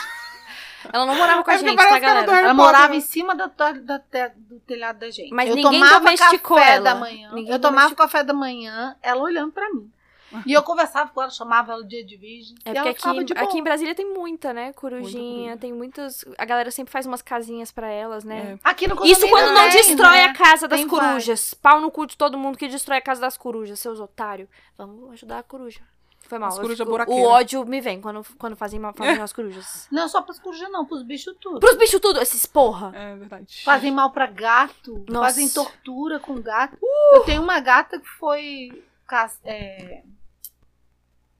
[0.93, 2.20] Ela não morava com a É gente, tá, galera?
[2.20, 3.99] Ela Potter, morava em cima da, da- da
[4.36, 5.30] do telhado da gente.
[5.32, 6.84] Mas eu ninguém tomava domesticou café ela.
[6.84, 7.30] da manhã.
[7.32, 8.07] Ninguém eu tomava domesticou.
[8.07, 9.91] café da manhã, ela olhando pra mim.
[10.46, 12.54] E eu conversava com ela, chamava ela dia de virgem.
[12.64, 14.72] É porque aqui, aqui em Brasília tem muita, né?
[14.72, 16.24] Corujinha, tem muitas.
[16.36, 18.52] A galera sempre faz umas casinhas pra elas, né?
[18.54, 18.58] É.
[18.62, 20.24] Aqui no Isso quando não tem, destrói né?
[20.24, 21.54] a casa das Tem corujas.
[21.54, 24.48] Pau no cu de todo mundo que destrói a casa das corujas, seus otários.
[24.76, 25.80] Vamos ajudar a coruja.
[26.20, 26.50] Foi mal.
[26.50, 27.24] As corujas buraqueiras.
[27.24, 29.88] o ódio me vem quando, quando fazem, mal, fazem as corujas.
[29.90, 31.58] Não só pras corujas, não, pros bichos tudo.
[31.58, 32.92] Pros bichos tudo, esses porra.
[32.94, 33.62] É verdade.
[33.64, 35.24] Fazem mal pra gato, Nossa.
[35.26, 36.76] fazem tortura com gato.
[37.14, 40.02] Eu tenho uma gata que foi cas- é,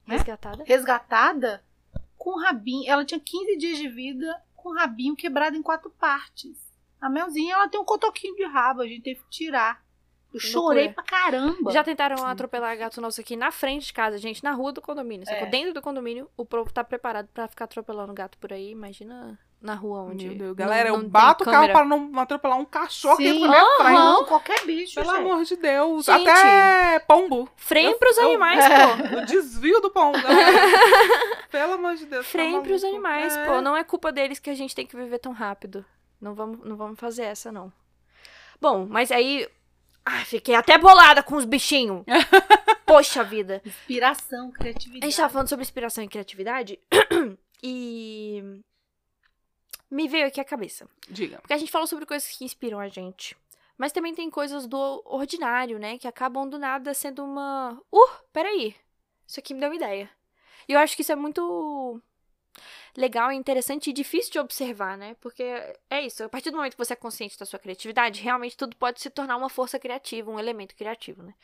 [0.09, 0.17] né?
[0.17, 0.65] Resgatada.
[0.65, 1.65] resgatada
[2.17, 2.91] com rabinho.
[2.91, 6.59] Ela tinha 15 dias de vida com o rabinho quebrado em quatro partes.
[7.01, 9.83] A Melzinha, ela tem um cotoquinho de rabo, a gente teve que tirar.
[10.33, 11.71] Eu chorei pra caramba.
[11.73, 15.25] Já tentaram atropelar gato nosso aqui na frente de casa, gente, na rua do condomínio.
[15.29, 15.47] É.
[15.47, 19.39] Dentro do condomínio, o povo tá preparado pra ficar atropelando gato por aí, imagina.
[19.61, 20.27] Na rua onde.
[20.29, 21.73] Meu Deus, não- galera, não eu tem bato o carro câmera.
[21.73, 24.29] para não atropelar um cachorro que Sim, entra na minha aham, frente.
[24.29, 25.19] qualquer bicho, Pelo gente.
[25.21, 26.05] amor de Deus.
[26.07, 26.29] Gente.
[26.29, 27.49] Até pombo.
[27.57, 28.69] Freio Eu- pros eu- animais, É.
[29.11, 29.17] pô.
[29.19, 30.53] O desvio do pombo, galera.
[31.51, 32.25] Pelo amor de Deus.
[32.27, 32.87] tá Freio pros maluco?
[33.07, 33.45] animais, É.
[33.47, 33.61] pô.
[33.61, 35.85] Não é culpa deles que a gente tem que viver tão rápido.
[36.21, 37.73] Não vamos, não vamos fazer essa, não.
[38.61, 39.49] Bom, mas aí.
[40.05, 42.03] Ai, fiquei até bolada com os bichinhos.
[42.87, 43.61] Poxa vida.
[43.65, 45.05] Inspiração, A criatividade.
[45.11, 46.79] gente tava falando sobre inspiração e criatividade.
[47.63, 48.43] e.
[49.91, 50.89] Me veio aqui a cabeça.
[51.09, 51.39] Diga.
[51.39, 53.37] Porque a gente falou sobre coisas que inspiram a gente.
[53.77, 55.99] Mas também tem coisas do ordinário, né?
[55.99, 57.81] Que acabam do nada sendo uma.
[57.93, 58.75] Uh, peraí.
[59.27, 60.11] Isso aqui me deu uma ideia.
[60.69, 62.01] E eu acho que isso é muito
[62.97, 65.17] legal, interessante e difícil de observar, né?
[65.21, 65.43] Porque
[65.89, 66.25] é isso.
[66.25, 69.09] A partir do momento que você é consciente da sua criatividade, realmente tudo pode se
[69.09, 71.35] tornar uma força criativa, um elemento criativo, né?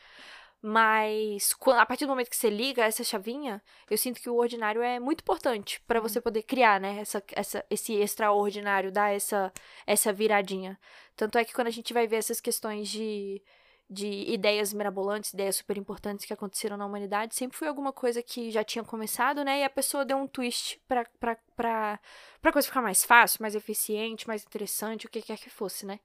[0.67, 4.81] Mas a partir do momento que você liga essa chavinha, eu sinto que o ordinário
[4.81, 7.01] é muito importante para você poder criar, né?
[7.01, 9.53] Essa, essa, esse extraordinário, dar essa,
[9.85, 10.75] essa viradinha.
[11.15, 13.43] Tanto é que quando a gente vai ver essas questões de,
[13.89, 18.49] de ideias mirabolantes, ideias super importantes que aconteceram na humanidade, sempre foi alguma coisa que
[18.49, 19.59] já tinha começado, né?
[19.59, 21.99] E a pessoa deu um twist pra, pra, pra,
[22.41, 25.99] pra coisa ficar mais fácil, mais eficiente, mais interessante, o que quer que fosse, né?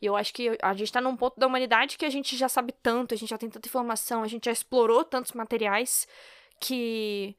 [0.00, 2.48] E eu acho que a gente tá num ponto da humanidade que a gente já
[2.48, 6.08] sabe tanto, a gente já tem tanta informação, a gente já explorou tantos materiais
[6.58, 7.36] que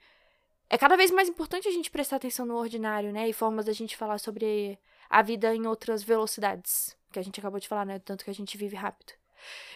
[0.70, 3.28] é cada vez mais importante a gente prestar atenção no ordinário, né?
[3.28, 4.78] E formas da gente falar sobre
[5.10, 6.96] a vida em outras velocidades.
[7.12, 7.98] Que a gente acabou de falar, né?
[7.98, 9.14] Tanto que a gente vive rápido.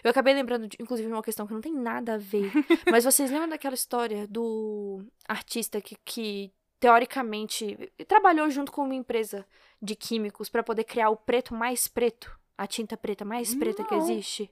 [0.02, 2.50] Eu acabei lembrando, de, inclusive, de uma questão que não tem nada a ver.
[2.90, 9.46] mas vocês lembram daquela história do artista que, que teoricamente, trabalhou junto com uma empresa
[9.80, 12.30] de químicos para poder criar o preto mais preto?
[12.56, 14.02] A tinta preta mais preta que Não.
[14.02, 14.50] existe?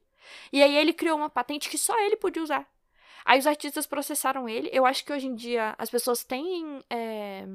[0.53, 2.67] E aí ele criou uma patente que só ele podia usar.
[3.25, 4.69] Aí os artistas processaram ele.
[4.73, 7.47] Eu acho que hoje em dia as pessoas têm é,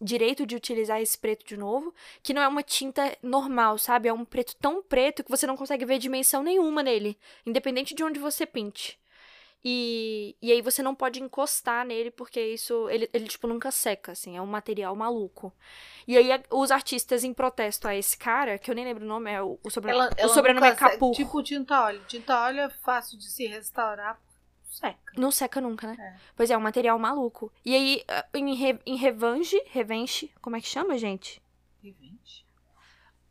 [0.00, 4.08] direito de utilizar esse preto de novo, que não é uma tinta normal, sabe?
[4.08, 8.04] É um preto tão preto que você não consegue ver dimensão nenhuma nele, independente de
[8.04, 8.98] onde você pinte.
[9.68, 14.12] E, e aí você não pode encostar nele, porque isso, ele, ele, tipo, nunca seca,
[14.12, 15.52] assim, é um material maluco.
[16.06, 19.28] E aí os artistas em protesto a esse cara, que eu nem lembro o nome,
[19.28, 21.14] é o, o, sobre, Ela, o ela sobrenome é Capurro.
[21.14, 22.00] Tipo tinta óleo.
[22.06, 24.20] Tinta óleo é fácil de se restaurar.
[24.68, 25.12] Seca.
[25.16, 25.96] Não seca nunca, né?
[25.98, 26.20] É.
[26.36, 27.52] Pois é, um material maluco.
[27.64, 31.42] E aí, ah, em, re, em revanche, revanche, como é que chama, gente?
[31.82, 32.45] Revenge.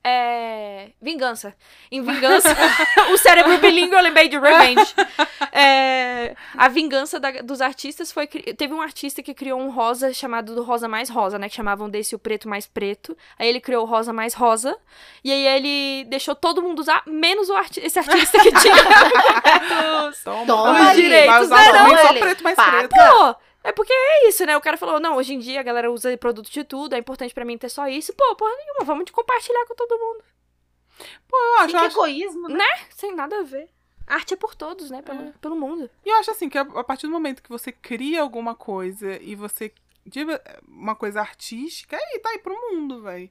[0.08, 0.90] É.
[1.02, 1.56] Vingança.
[1.92, 2.50] Em vingança.
[3.12, 4.94] o cérebro bilíngue eu lembrei de Revenge.
[5.52, 8.28] É, a vingança da- dos artistas foi.
[8.28, 11.50] Teve um artista que criou um rosa chamado do Rosa Mais Rosa, né?
[11.50, 13.18] Que chamavam desse o preto mais preto.
[13.40, 14.78] Aí ele criou o rosa mais rosa.
[15.24, 18.76] E aí ele deixou todo mundo usar, menos o arti esse artista que tinha
[20.08, 22.90] os- Toma, Toma Vai ali, Vai usar né, não, só ele preto mais preto.
[22.96, 23.36] Pô,
[23.66, 24.56] é porque é isso, né?
[24.56, 27.34] O cara falou, não, hoje em dia a galera usa produto de tudo, é importante
[27.34, 28.14] pra mim ter só isso.
[28.14, 30.24] Pô, porra nenhuma, vamos de compartilhar com todo mundo.
[31.34, 32.66] Eu acho, Que eu acho- egoísmo, né?
[32.90, 33.70] Sem nada a ver.
[34.08, 35.02] Arte é por todos, né?
[35.02, 35.90] Pelo, pelo mundo.
[36.06, 39.36] E eu acho assim, que a partir do momento que você cria alguma coisa e
[39.36, 39.74] você.
[40.68, 43.30] Uma coisa artística, aí tá aí pro mundo, velho.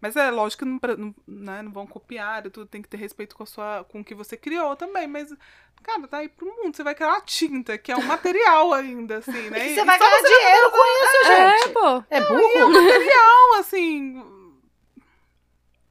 [0.00, 3.36] Mas é lógico que não, não, né, não vão copiar, tudo tem que ter respeito
[3.36, 5.06] com, a sua, com o que você criou também.
[5.06, 5.28] Mas,
[5.82, 6.74] cara, tá aí pro mundo.
[6.74, 9.68] Você vai criar uma tinta, que é um material ainda, assim, né?
[9.68, 11.68] E E você vai ganhar dinheiro com isso, É, gente.
[11.74, 12.04] pô.
[12.08, 12.70] É burro.
[12.70, 14.24] Não, assim.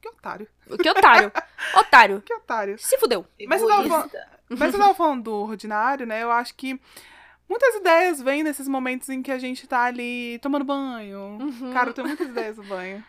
[0.00, 0.48] Que otário.
[0.82, 1.32] Que otário.
[1.76, 2.22] otário.
[2.22, 2.78] Que otário.
[2.78, 3.24] Se fudeu.
[3.46, 4.10] Mas eu tava.
[4.48, 6.22] Mas você tava falando do ordinário, né?
[6.22, 6.80] Eu acho que
[7.48, 11.38] muitas ideias vêm nesses momentos em que a gente tá ali tomando banho.
[11.40, 11.72] Uhum.
[11.72, 13.04] Cara, eu tenho muitas ideias no banho.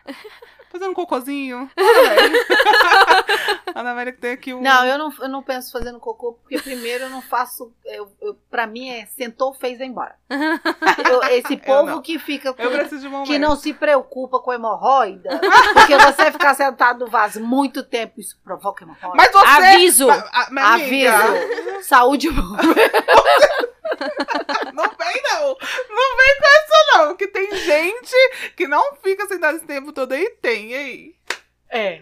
[0.71, 1.69] Fazendo um cocôzinho.
[3.75, 4.61] Ana Maria que tem aqui um.
[4.61, 7.73] Não, eu não, eu não penso fazendo cocô, porque primeiro eu não faço.
[7.85, 10.15] Eu, eu, pra mim é sentou, fez, vai embora.
[11.09, 12.61] Eu- esse povo que fica com.
[12.61, 13.23] Eu preciso de um.
[13.23, 15.39] Que não se preocupa com hemorroida,
[15.73, 19.15] porque você ficar sentado no vaso muito tempo, isso provoca hemorroida.
[19.15, 19.47] Mas você.
[19.67, 20.07] Aviso.
[20.07, 21.83] Ma- a- minha amiga, Aviso.
[21.83, 22.29] Saúde.
[24.73, 25.47] Não vem, não.
[25.89, 27.15] Não vem com essa, não.
[27.15, 28.15] Que tem gente
[28.55, 30.29] que não fica sentada esse tempo todo aí.
[30.41, 31.15] Tem, e aí.
[31.69, 32.01] É.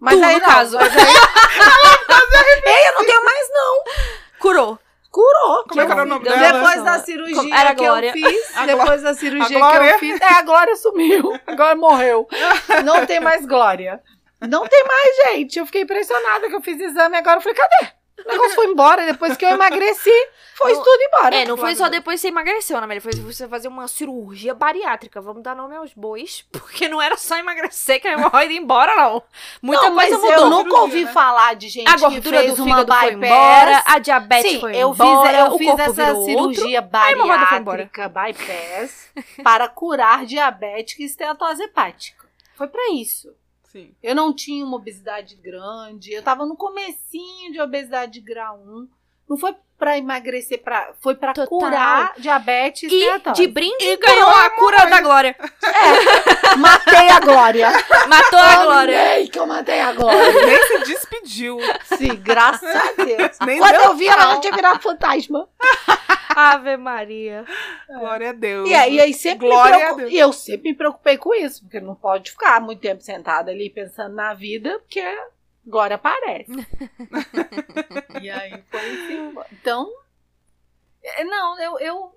[0.00, 0.76] Mas Tu, aí no não, caso.
[0.76, 1.04] mas aí-
[2.66, 3.82] Ei, eu não tenho mais, não.
[4.38, 4.78] Curou.
[5.10, 5.64] Curou.
[5.68, 6.52] Como é que era o nome dela?
[6.52, 8.08] Depois da cirurgia era que Glória.
[8.08, 11.38] eu fiz, A depois da cirurgia que eu fiz, é, a Glória sumiu.
[11.46, 12.26] Agora morreu.
[12.84, 14.00] Não tem mais Glória.
[14.40, 15.58] Não tem mais, gente.
[15.58, 17.36] Eu fiquei impressionada que eu fiz exame agora.
[17.38, 17.92] Eu falei, cadê?
[18.16, 19.04] O negócio foi embora.
[19.06, 20.10] Depois que eu emagreci,
[20.56, 21.34] foi Não- tudo embora.
[21.34, 23.00] É, não foi só depois que você emagreceu, Ana.
[23.00, 25.20] Foi você fazer uma cirurgia bariátrica.
[25.20, 26.44] Vamos dar nome aos bois.
[26.52, 29.22] Porque não era só emagrecer que a hemorroida ia embora, não.
[29.60, 30.44] Muita não, mas coisa mudou.
[30.44, 31.12] eu nunca ouvi né?
[31.12, 33.30] falar de gente A que gordura fez do uma fígado foi bypass.
[33.30, 36.24] embora, a diabetes Sim, foi eu embora, fiz, eu o fiz essa outro.
[36.24, 37.46] cirurgia foi embora.
[37.48, 39.10] bariátrica bypass
[39.42, 42.24] para curar diabetes e esteatose hepática.
[42.56, 43.28] Foi pra isso.
[43.74, 43.92] Sim.
[44.00, 48.88] Eu não tinha uma obesidade grande, eu tava no comecinho de obesidade grau 1.
[49.28, 49.52] Não foi
[49.84, 51.46] pra emagrecer, pra, foi pra Total.
[51.46, 53.42] curar diabetes E esteatose.
[53.42, 55.36] de brinde E ganhou a cura da Glória.
[56.56, 57.70] Matei a Glória.
[58.08, 59.02] Matou a Glória.
[59.02, 60.32] Amei que eu matei a Glória.
[60.46, 61.58] Nem se despediu.
[61.98, 63.38] Sim, graças a Deus.
[63.44, 65.46] Nem Quando eu vi, ela tinha virado fantasma.
[66.34, 67.44] Ave Maria.
[67.86, 68.68] Glória a Deus.
[68.70, 70.12] E aí, aí sempre Glória preocup- Deus.
[70.12, 73.68] E eu sempre me preocupei com isso, porque não pode ficar muito tempo sentada ali
[73.68, 75.04] pensando na vida, porque
[75.66, 76.52] Glória aparece.
[78.22, 79.34] e aí foi assim.
[79.52, 79.90] Então,
[81.02, 82.14] é, não, eu, eu,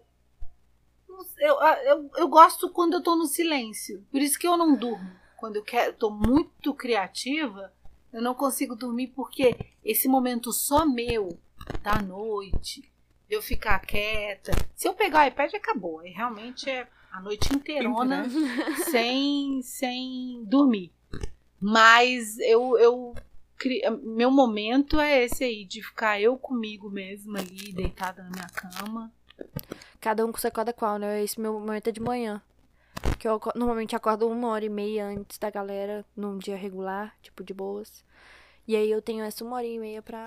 [1.40, 4.06] eu, eu, eu gosto quando eu tô no silêncio.
[4.12, 5.10] Por isso que eu não durmo.
[5.38, 7.72] Quando eu quero, tô muito criativa,
[8.12, 11.38] eu não consigo dormir porque esse momento só meu,
[11.84, 12.82] da noite,
[13.28, 14.52] de eu ficar quieta.
[14.76, 16.00] Se eu pegar o iPad, acabou.
[16.00, 18.26] Aí realmente é a noite inteirona
[18.90, 20.92] sem, sem dormir.
[21.60, 23.16] Mas eu, eu
[24.04, 29.12] meu momento é esse aí, de ficar eu comigo mesma ali, deitada na minha cama.
[30.00, 31.24] Cada um com cada qual, né?
[31.24, 32.42] Esse meu momento é de manhã.
[33.20, 37.44] Que eu normalmente acordo uma hora e meia antes da galera, num dia regular, tipo
[37.44, 38.04] de boas.
[38.68, 40.26] E aí eu tenho essa uma hora e meia pra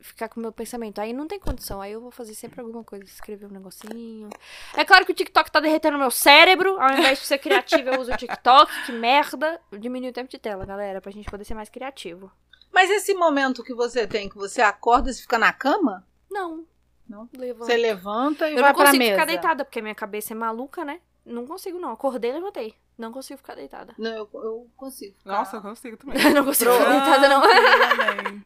[0.00, 1.00] ficar com o meu pensamento.
[1.00, 4.28] Aí não tem condição, aí eu vou fazer sempre alguma coisa, escrever um negocinho.
[4.76, 6.80] É claro que o TikTok tá derretendo meu cérebro.
[6.80, 9.60] Ao invés de ser criativo, eu uso o TikTok, que merda.
[9.78, 12.30] Diminui o tempo de tela, galera, pra gente poder ser mais criativo.
[12.72, 16.64] Mas esse momento que você tem, que você acorda e fica na cama, Não.
[17.08, 17.26] Não?
[17.36, 17.64] Levanto.
[17.66, 19.12] você levanta e Eu vai não pra consigo mesa.
[19.12, 21.00] ficar deitada, porque minha cabeça é maluca, né?
[21.24, 21.90] Não consigo, não.
[21.90, 22.74] Acordei e levantei.
[22.98, 23.94] Não consigo ficar deitada.
[23.98, 25.16] Não, eu, eu consigo.
[25.18, 26.16] ficar- Nossa, eu consigo também.
[26.34, 27.42] não consigo ficar deitada, não.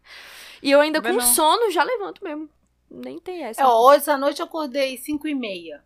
[0.63, 1.33] E eu ainda Também com não.
[1.35, 2.49] sono já levanto mesmo.
[2.89, 3.63] Nem tem essa.
[3.63, 5.83] É, ó, hoje essa noite eu acordei 5 e meia.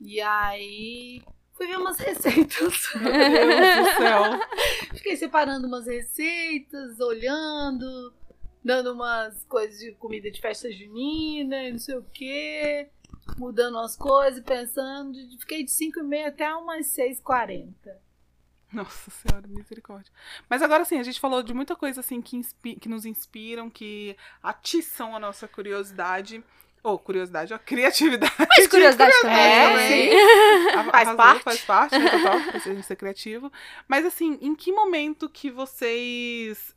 [0.00, 1.20] E aí
[1.54, 2.94] fui ver umas receitas.
[2.94, 4.22] Meu Deus do céu.
[4.94, 8.12] Fiquei separando umas receitas, olhando,
[8.62, 12.88] dando umas coisas de comida de festa junina e não sei o quê.
[13.38, 15.16] Mudando umas coisas, pensando.
[15.40, 17.72] Fiquei de 5 e meia até umas 6h40.
[18.72, 20.12] Nossa senhora, misericórdia.
[20.50, 22.42] Mas agora sim, a gente falou de muita coisa assim que,
[22.80, 26.42] que nos inspiram, que atiçam a nossa curiosidade.
[26.84, 28.32] Ou curiosidade, ó, criatividade.
[28.38, 29.36] Mas curiosidade também.
[29.36, 30.74] É, também.
[30.78, 31.42] A- Faz parte.
[31.42, 33.50] Faz parte, né, total, gente ser criativo.
[33.88, 36.76] Mas assim, em que momento que vocês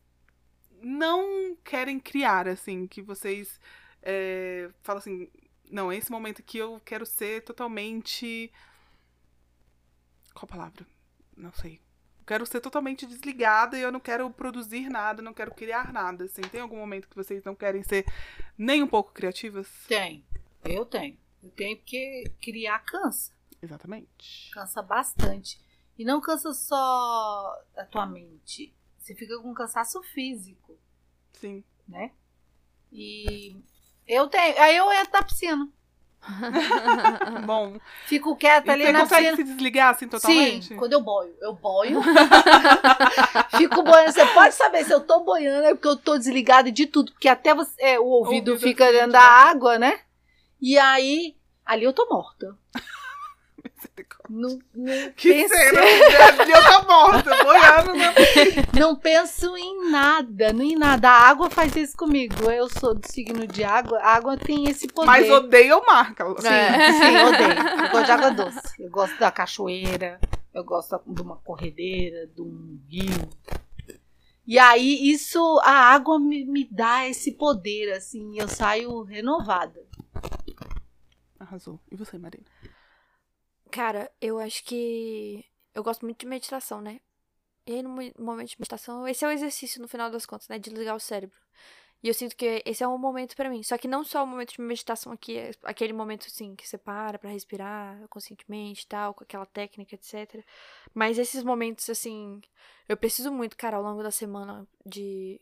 [0.82, 3.60] não querem criar, assim, que vocês
[4.02, 5.30] é, falam assim,
[5.70, 8.50] não, é esse momento que eu quero ser totalmente.
[10.34, 10.88] Qual a palavra?
[11.36, 11.82] Não sei.
[12.28, 16.26] Quero ser totalmente desligada e eu não quero produzir nada, não quero criar nada.
[16.26, 18.06] Assim, tem algum momento que vocês não querem ser
[18.58, 19.70] nem um pouco criativas?
[19.88, 20.26] Tem.
[20.66, 21.18] Eu tenho.
[21.42, 23.32] Eu tenho porque criar cansa.
[23.62, 24.52] Exatamente.
[24.52, 25.58] Cansa bastante.
[25.98, 28.76] E não cansa só a tua mente.
[29.00, 30.78] Você fica com cansaço físico,
[31.32, 31.64] Sim.
[31.88, 32.12] né?
[32.92, 33.56] E
[34.06, 34.62] eu tenho.
[34.62, 35.72] Aí eu entro na piscina.
[37.46, 37.78] Bom.
[38.06, 40.68] Fico quieta E ali você na consegue se desligar assim totalmente?
[40.68, 41.36] Sim, quando eu boio.
[41.42, 42.02] Eu boio.
[43.56, 44.12] Fico boiando.
[44.12, 47.12] Você pode saber se eu tô boiando é porque eu tô desligada de tudo.
[47.12, 49.26] Porque até você, é, o ouvido, Ouvido fica dentro da né?
[49.26, 50.00] água, né?
[50.62, 52.58] E aí, ali eu tô morta.
[54.30, 55.80] Não, não Que penso, cena!
[55.82, 58.14] Eu tá morta, boiando na
[58.80, 61.10] não penso em nada, nem em nada.
[61.10, 62.50] A água faz isso comigo.
[62.50, 64.00] Eu sou do signo de água.
[64.00, 65.08] A água tem esse poder.
[65.08, 66.40] Mas odeia o mar, Carla.
[66.42, 66.92] Sim, É.
[66.94, 67.86] sim, odeio.
[67.86, 68.60] Eu gosto de água doce.
[68.80, 70.20] Eu gosto da cachoeira.
[70.54, 73.30] Eu gosto de uma corredeira, de um rio.
[74.46, 78.40] E aí, isso, a água me, me dá esse poder, assim.
[78.40, 79.84] Eu saio renovada.
[81.40, 81.80] Arrasou.
[81.92, 82.46] E você, Marina?
[83.72, 85.46] Cara, eu acho que.
[85.74, 87.00] Eu gosto muito de meditação, né?
[87.68, 90.48] E aí, no mo- momento de meditação, esse é o exercício no final das contas,
[90.50, 90.60] né?
[90.60, 91.38] De desligar o cérebro.
[92.04, 93.64] E eu sinto que esse é um momento pra mim.
[93.64, 96.78] Só que não só o momento de meditação aqui, é aquele momento assim, que você
[96.78, 100.46] para pra respirar conscientemente e tal, com aquela técnica, etc.
[100.94, 102.42] Mas esses momentos, assim,
[102.90, 105.42] eu preciso muito, cara, ao longo da semana, de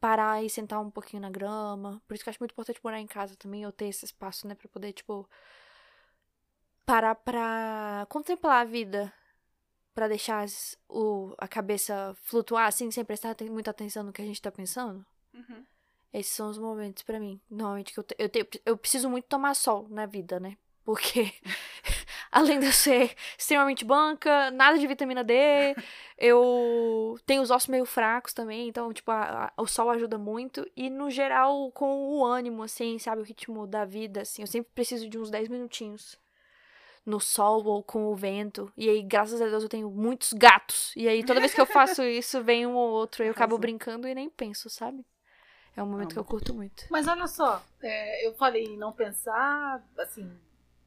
[0.00, 2.02] parar e sentar um pouquinho na grama.
[2.06, 4.46] Por isso que eu acho muito importante morar em casa também, eu ter esse espaço,
[4.46, 5.28] né, pra poder, tipo,
[6.90, 9.12] parar pra contemplar a vida,
[9.94, 14.24] pra deixar as- o, a cabeça flutuar assim, sem prestar muita atenção no que a
[14.24, 15.04] gente tá pensando.
[16.12, 17.40] Esses são os momentos pra mim.
[17.48, 20.56] Normalmente que eu, te- eu, tenho- eu preciso muito tomar sol na vida, né?
[20.84, 21.32] Porque
[22.32, 25.76] além de eu ser extremamente banca, nada de vitamina D,
[26.18, 30.68] eu tenho os ossos meio fracos também, então, tipo, a- a- o sol ajuda muito.
[30.76, 34.72] E no geral, com o ânimo, assim, sabe, o ritmo da vida, assim, eu sempre
[34.74, 36.18] preciso de uns 10 minutinhos
[37.04, 38.72] no sol ou com o vento.
[38.76, 40.92] E aí, graças a Deus, eu tenho muitos gatos.
[40.96, 43.22] E aí, toda vez que eu faço isso, vem um ou outro.
[43.22, 45.04] E eu acabo brincando e nem penso, sabe?
[45.76, 46.84] É um momento que eu curto muito.
[46.90, 50.30] Mas olha só, é, eu falei em não pensar, assim,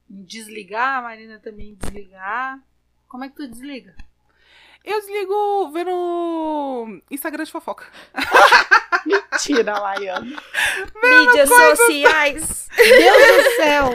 [0.09, 2.61] em desligar, a Marina também desligar.
[3.07, 3.95] Como é que tu desliga?
[4.83, 7.85] Eu desligo vendo Instagram de fofoca.
[9.05, 10.43] Mentira, Laiana.
[11.01, 12.67] Mídias sociais!
[12.75, 13.89] Deus do céu!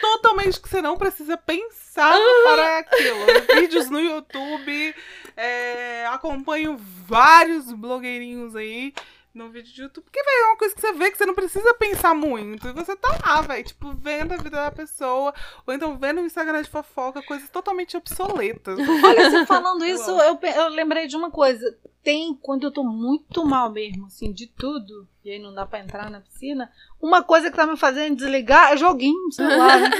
[0.00, 3.18] Totalmente que você não precisa pensar para aquilo.
[3.54, 4.94] Vídeos no YouTube.
[5.36, 8.92] é, acompanho vários blogueirinhos aí
[9.38, 10.04] no vídeo de YouTube.
[10.04, 12.68] Porque, velho, é uma coisa que você vê que você não precisa pensar muito.
[12.68, 15.32] E você tá lá, velho, tipo, vendo a vida da pessoa.
[15.66, 18.78] Ou então vendo o Instagram de fofoca, coisas totalmente obsoletas.
[19.04, 21.64] Olha, você falando isso, eu, eu lembrei de uma coisa.
[22.02, 25.80] Tem, quando eu tô muito mal mesmo, assim, de tudo, e aí não dá pra
[25.80, 26.70] entrar na piscina,
[27.00, 29.78] uma coisa que tá me fazendo desligar é joguinho no celular.
[29.78, 29.90] né?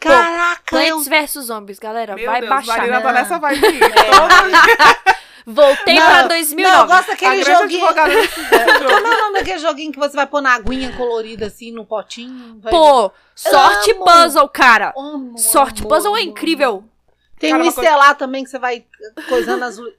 [0.00, 0.96] Caraca, eu...
[0.96, 2.78] Plants vs Zombies, galera, Meu vai Deus, baixar.
[2.78, 3.20] Marina tá né?
[3.20, 3.80] nessa vibe aí.
[5.50, 6.76] Voltei Não, pra Não, 2009.
[6.82, 7.86] eu gosto daquele joguinho.
[7.86, 11.86] Como é o nome daquele joguinho que você vai pôr na aguinha colorida assim no
[11.86, 12.58] potinho?
[12.60, 14.04] Vai- Pô, sorte amo.
[14.04, 14.92] puzzle, cara.
[14.96, 16.84] Amo, Sorte amo, puzzle é incrível.
[17.38, 18.84] Tem Cara, um uma coisa- estelar também que você vai
[19.28, 19.94] coisando luzes.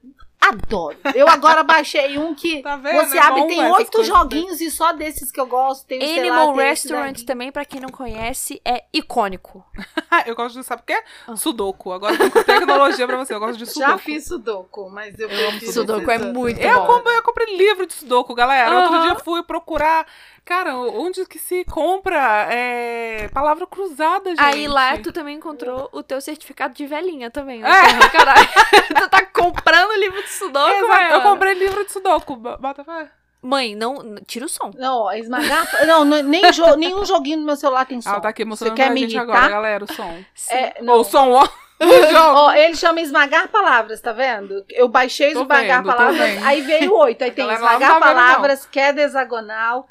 [0.50, 0.96] Adoro.
[1.14, 2.96] Eu agora baixei um que Tá vendo?
[3.06, 5.86] você É abre, tem oito coisas joguinhos e só desses que eu gosto.
[5.86, 9.64] Tem Animal esse Restaurant também, pra quem não conhece, é icônico.
[10.26, 11.02] eu gosto de, sabe o quê?
[11.36, 11.92] Sudoku.
[11.92, 13.34] Agora eu tenho tecnologia pra você.
[13.34, 13.90] Eu gosto de Sudoku.
[13.90, 16.86] Já fiz Sudoku, mas eu, Eu amo prefiro Sudoku é muito Eu bom.
[16.86, 18.74] comprei, eu comprei livro de Sudoku, galera.
[18.80, 19.02] Outro Aham.
[19.06, 20.06] dia fui procurar.
[20.50, 24.40] Cara, onde que se compra é, palavra cruzada, gente?
[24.40, 27.62] Aí lá tu também encontrou o teu certificado de velhinha também.
[27.62, 27.68] É.
[27.68, 28.08] É.
[28.08, 28.48] Caralho.
[28.98, 31.14] tu tá comprando livro de Sudoku, Exato, Maiana.
[31.14, 32.34] Eu comprei livro de Sudoku.
[32.34, 33.08] Bota fé.
[33.40, 34.72] Mãe, não, tira o som.
[34.76, 35.68] Não, ó, esmagar.
[35.86, 38.10] Não, nem jo- nenhum joguinho no meu celular tem som.
[38.10, 40.18] Ah, tá aqui mostrando Você quer pra me gente agora, galera, o som.
[40.50, 41.48] É, Ou o som, ó.
[42.34, 44.64] Ó, ele chama esmagar palavras, tá vendo?
[44.68, 46.44] Eu baixei Tô esmagar vendo, palavras, vendo.
[46.44, 47.22] aí veio oito.
[47.22, 49.86] Aí tem esmagar tá vendo, palavras, queda hexagonal,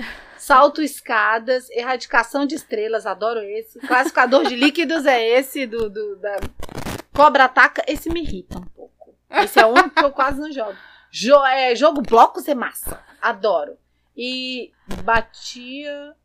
[0.50, 3.80] salto escadas, erradicação de estrelas, adoro esse.
[3.80, 6.40] Classificador de líquidos é esse do, do- da
[7.16, 7.84] cobra ataca.
[7.88, 9.14] Esse me irrita um pouco.
[9.30, 10.76] Esse é único que eu quase não jogo.
[11.12, 13.78] Jo- é, jogo blocos é massa, adoro.
[14.18, 14.72] E
[15.04, 16.16] batia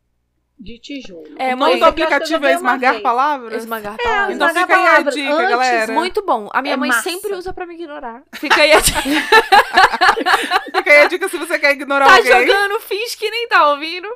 [0.64, 1.24] de tijolo.
[1.38, 3.62] É, o que eu aplicativo joguei é uma esmagar palavras?
[3.62, 4.34] Esmagar É, palavras.
[4.36, 5.14] Então esmagar fica aí a palavras.
[5.14, 5.92] dica, Antes, galera.
[5.92, 6.48] Muito bom.
[6.54, 7.02] A minha É mãe massa.
[7.02, 8.22] sempre usa pra me ignorar.
[8.32, 9.00] Fica aí a dica.
[10.74, 12.46] Fica aí a dica se você quer ignorar tá alguém.
[12.46, 14.08] jogando, finge que nem tá ouvindo.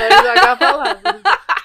[0.00, 0.98] É esmagar palavras.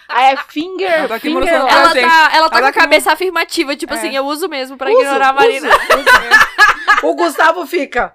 [0.09, 2.05] Aí é finger, Ela tá aqui finger Ela gente.
[2.05, 3.97] tá, ela tá Ela com que a cabeça afirmativa, tipo É.
[3.97, 5.69] assim, eu uso mesmo pra Uso, ignorar a Marina.
[5.69, 7.07] uso, uso.
[7.07, 8.13] O Gustavo fica,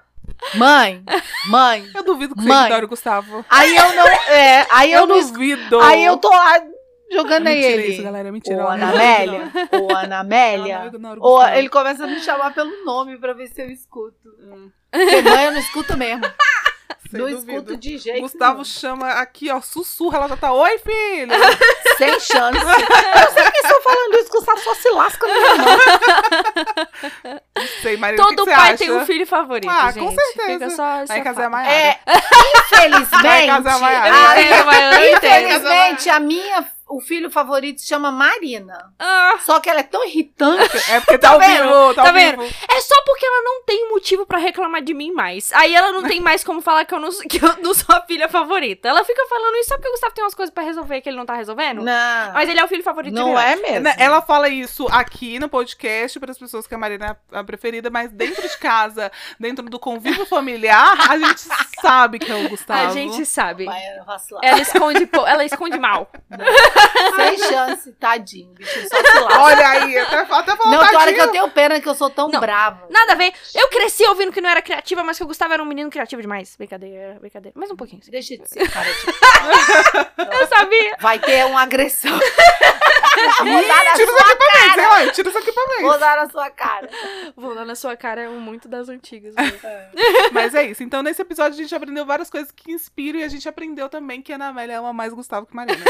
[0.54, 1.02] mãe,
[1.48, 1.88] mãe.
[1.94, 2.64] Eu duvido que você Mãe.
[2.66, 3.44] ignore o Gustavo.
[3.50, 5.80] Aí eu não, é, aí eu, Eu não, duvido.
[5.80, 6.60] aí eu tô lá
[7.12, 7.86] jogando aí ele.
[7.88, 8.28] isso, galera.
[8.28, 8.56] é Mentira.
[8.56, 9.04] Ô, ela não Ana ignora.
[9.04, 10.86] Amélia, ô, Ana Ela não Amélia.
[10.86, 14.28] ignora o Ou ele começa a me chamar pelo nome pra ver se eu escuto.
[14.40, 16.24] Hum, Porque mãe eu não escuto mesmo.
[17.08, 17.52] Sem não dúvida.
[17.52, 18.64] escuto de jeito Gustavo nenhum.
[18.64, 20.18] chama aqui, ó, sussurra.
[20.18, 21.32] Ela já tá, oi, filho.
[21.98, 22.58] Sem chance.
[22.60, 25.78] Eu sei que estou falando isso, Gustavo só se lasca na minha mão.
[27.56, 30.04] Não sei, que Todo que você pai tem um filho favorito, Ah, gente.
[30.04, 30.52] com certeza.
[30.52, 31.72] Fica só essa Vai casar Maiara.
[31.74, 32.00] É,
[32.58, 33.46] infelizmente,
[33.80, 34.10] Maiara.
[34.10, 35.46] Maiana, eu entendo.
[35.48, 38.92] infelizmente, a minha, o filho favorito se chama Marina.
[38.98, 40.76] Ah, Só que ela é tão irritante.
[40.90, 41.62] É porque tá, Tá ao vendo?
[41.64, 42.42] vivo, tá, Tá vendo?
[42.42, 42.54] vivo.
[42.70, 45.52] é só porque ela não tem motivo pra reclamar de mim mais.
[45.52, 48.00] Aí ela não tem mais como falar que eu não, que eu não sou a
[48.02, 48.88] filha favorita.
[48.88, 51.16] Ela fica falando isso só porque o Gustavo tem umas coisas pra resolver que ele
[51.16, 51.82] não tá resolvendo.
[51.82, 53.52] Não, Mas ele é o filho favorito de não verdade.
[53.52, 53.80] é mesmo.
[53.84, 57.44] Né, Ela fala isso aqui no podcast para as pessoas que a Marina é a
[57.44, 59.10] preferida, mas dentro de casa,
[59.40, 61.40] dentro do convívio familiar, a gente
[61.80, 62.88] sabe que é o Gustavo.
[62.88, 63.66] A gente sabe.
[64.42, 66.10] Ela esconde, ela esconde mal.
[67.16, 68.52] Sem chance, tadinho.
[68.54, 69.40] Bicho, só se lasca.
[69.40, 71.14] Olha aí, até, até falou Não, tem hora tadinho.
[71.16, 72.40] que eu tenho pena que eu sou tão Não.
[72.40, 72.86] brava.
[72.90, 73.32] Nada a ver.
[73.54, 76.20] Eu cresci ouvindo que não era criativa, mas que o Gustavo era um menino criativo
[76.22, 76.54] demais.
[76.56, 77.58] Brincadeira, brincadeira.
[77.58, 78.00] Mais um pouquinho.
[78.08, 80.96] Deixa de ser cara de Eu sabia.
[81.00, 82.18] Vai ter uma agressão.
[83.20, 84.74] Ih, dar tira isso sua aqui pra mim,
[85.06, 85.82] Zé, tira isso aqui pra mim.
[85.82, 86.88] Vou dar na sua cara.
[87.36, 89.34] Vou lá na sua cara, é um muito das antigas.
[89.34, 89.58] mesmo.
[90.32, 90.82] Mas é isso.
[90.82, 94.20] Então, nesse episódio, a gente aprendeu várias coisas que inspiram e a gente aprendeu também
[94.22, 95.82] que a Ana Amélia ama mais Gustavo que Marina.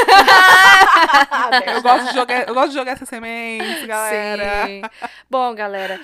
[1.65, 4.65] Eu gosto de jogar, eu gosto de jogar essas sementes, galera.
[4.67, 4.81] Sim.
[5.29, 5.99] Bom, galera.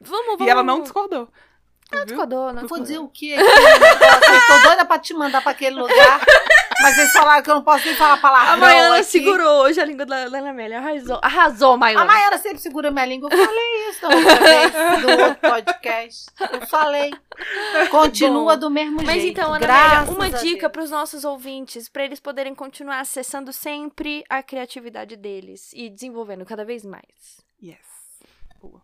[0.00, 0.46] Vamos, vamos.
[0.46, 1.28] E ela não discordou.
[1.90, 2.06] Não Viu?
[2.06, 2.84] discordou, não Vou discordou.
[2.84, 3.34] dizer o quê?
[3.38, 6.20] Eu tô doida pra te mandar pra aquele lugar.
[6.80, 9.04] Mas vocês falaram que eu não posso nem falar palavrão A Maiana aqui.
[9.04, 10.78] segurou hoje a língua da, da Ana Amélia.
[10.78, 12.38] Arrasou, arrasou A Maiana.
[12.38, 13.28] Sempre segura minha língua.
[13.32, 13.90] Eu falei isso.
[13.90, 16.26] isso da outra vez, do outro podcast.
[16.52, 17.10] Eu falei.
[17.90, 19.38] Continua Bom, do mesmo Mas jeito.
[19.38, 23.52] então, Ana graças Amélia, uma dica para os nossos ouvintes, para eles poderem continuar acessando
[23.52, 27.42] sempre a criatividade deles e desenvolvendo cada vez mais.
[27.62, 27.78] Yes.
[28.60, 28.80] Boa.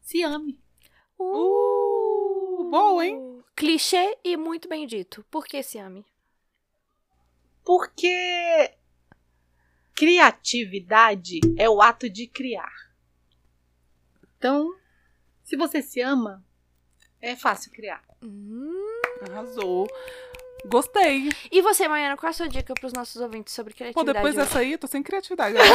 [0.00, 0.58] Se ame.
[1.18, 3.42] Uh, boa, hein?
[3.54, 5.24] Clichê e muito bem dito.
[5.30, 6.04] Por que se ame?
[7.66, 8.72] Porque
[9.92, 12.72] criatividade é o ato de criar.
[14.38, 14.72] Então,
[15.42, 16.44] se você se ama,
[17.20, 18.04] é fácil criar.
[18.22, 19.00] Hum.
[19.28, 19.88] Arrasou.
[20.66, 21.28] Gostei.
[21.50, 24.14] E você, Maiana, qual a sua dica para os nossos ouvintes sobre Pô, criatividade?
[24.14, 24.44] depois hoje?
[24.44, 25.56] dessa aí, eu tô sem criatividade.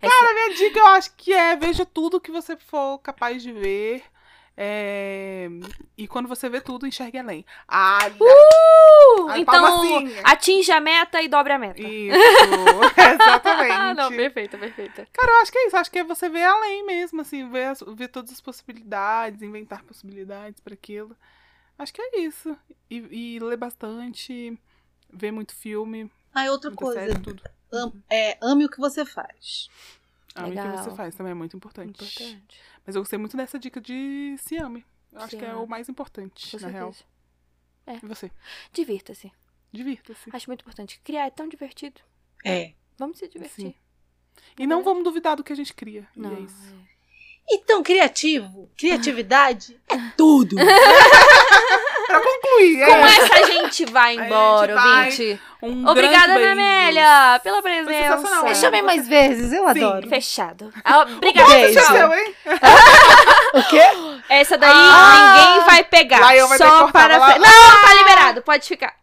[0.00, 4.02] Cara, minha dica eu acho que é veja tudo que você for capaz de ver.
[4.56, 5.48] É,
[5.96, 7.44] E quando você vê tudo, enxergue além.
[7.66, 9.28] Ah, Uh!
[9.28, 10.20] Ai, então, palmacinha.
[10.24, 11.80] atinja a meta e dobre a meta.
[11.82, 12.16] isso.
[13.14, 13.72] Exatamente.
[13.72, 15.06] Ah, não, perfeita, perfeita.
[15.12, 15.76] Cara, eu acho que é isso.
[15.76, 19.82] Acho que é você ver além mesmo, assim, ver, as- ver todas as possibilidades, inventar
[19.84, 21.16] possibilidades para aquilo.
[21.78, 22.56] Acho que é isso.
[22.90, 24.56] E, e ler bastante,
[25.12, 27.00] ver muito filme, Ah, outra coisa.
[27.00, 27.42] série, tudo.
[27.72, 29.68] Am- é, ame o que você faz.
[30.34, 30.78] Ah, o que Legal.
[30.78, 32.02] você faz também é muito importante.
[32.04, 32.60] Importante.
[32.86, 34.84] Mas eu gostei muito dessa dica de se ame.
[35.12, 36.92] Eu acho Se que é o mais importante, Com na real.
[36.92, 38.00] certeza.
[38.04, 38.30] E você?
[38.72, 39.32] Divirta-se.
[39.72, 40.30] Divirta-se.
[40.32, 41.00] Acho muito importante.
[41.04, 42.00] Criar é tão divertido.
[42.44, 42.72] É.
[42.98, 43.66] Vamos se divertir.
[43.66, 43.74] Sim.
[44.58, 46.08] E não vamos duvidar do que a gente cria.
[46.16, 46.34] E Não.
[46.36, 46.74] é isso.
[47.50, 50.56] Então, criativo, criatividade é tudo.
[52.12, 53.16] Pra concluir, Com é.
[53.16, 55.04] essa a gente vai gente embora, vai.
[55.06, 55.40] ouvinte.
[55.62, 56.32] Um Obrigada.
[56.34, 58.42] Amélia, pela presença.
[58.42, 58.54] né?
[58.54, 59.84] Chamei mais vezes, eu Sim.
[59.84, 60.08] adoro.
[60.08, 60.72] Fechado.
[60.84, 61.80] Ah, Obrigada, Beijo.
[61.80, 62.34] Seu, hein?
[63.54, 63.82] O quê?
[64.28, 65.34] Essa daí Ah!
[65.36, 66.32] ninguém vai pegar.
[66.34, 67.16] Lion vai só cortar, para.
[67.18, 67.38] lá.
[67.38, 68.42] Não, tá liberado.
[68.42, 68.94] Pode ficar.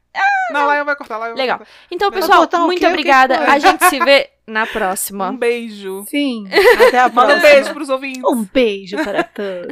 [0.52, 1.60] Não, lá eu vai cortar, lá eu vai Legal.
[1.60, 1.72] cortar.
[1.92, 2.88] Então, pessoal, muito quê?
[2.88, 3.40] Obrigada.
[3.40, 5.30] A gente se vê na próxima.
[5.30, 6.04] Um beijo.
[6.10, 6.50] Sim.
[6.88, 7.38] Até a Manda próxima.
[7.38, 8.24] um beijo pros ouvintes.
[8.26, 9.68] Um beijo para todos.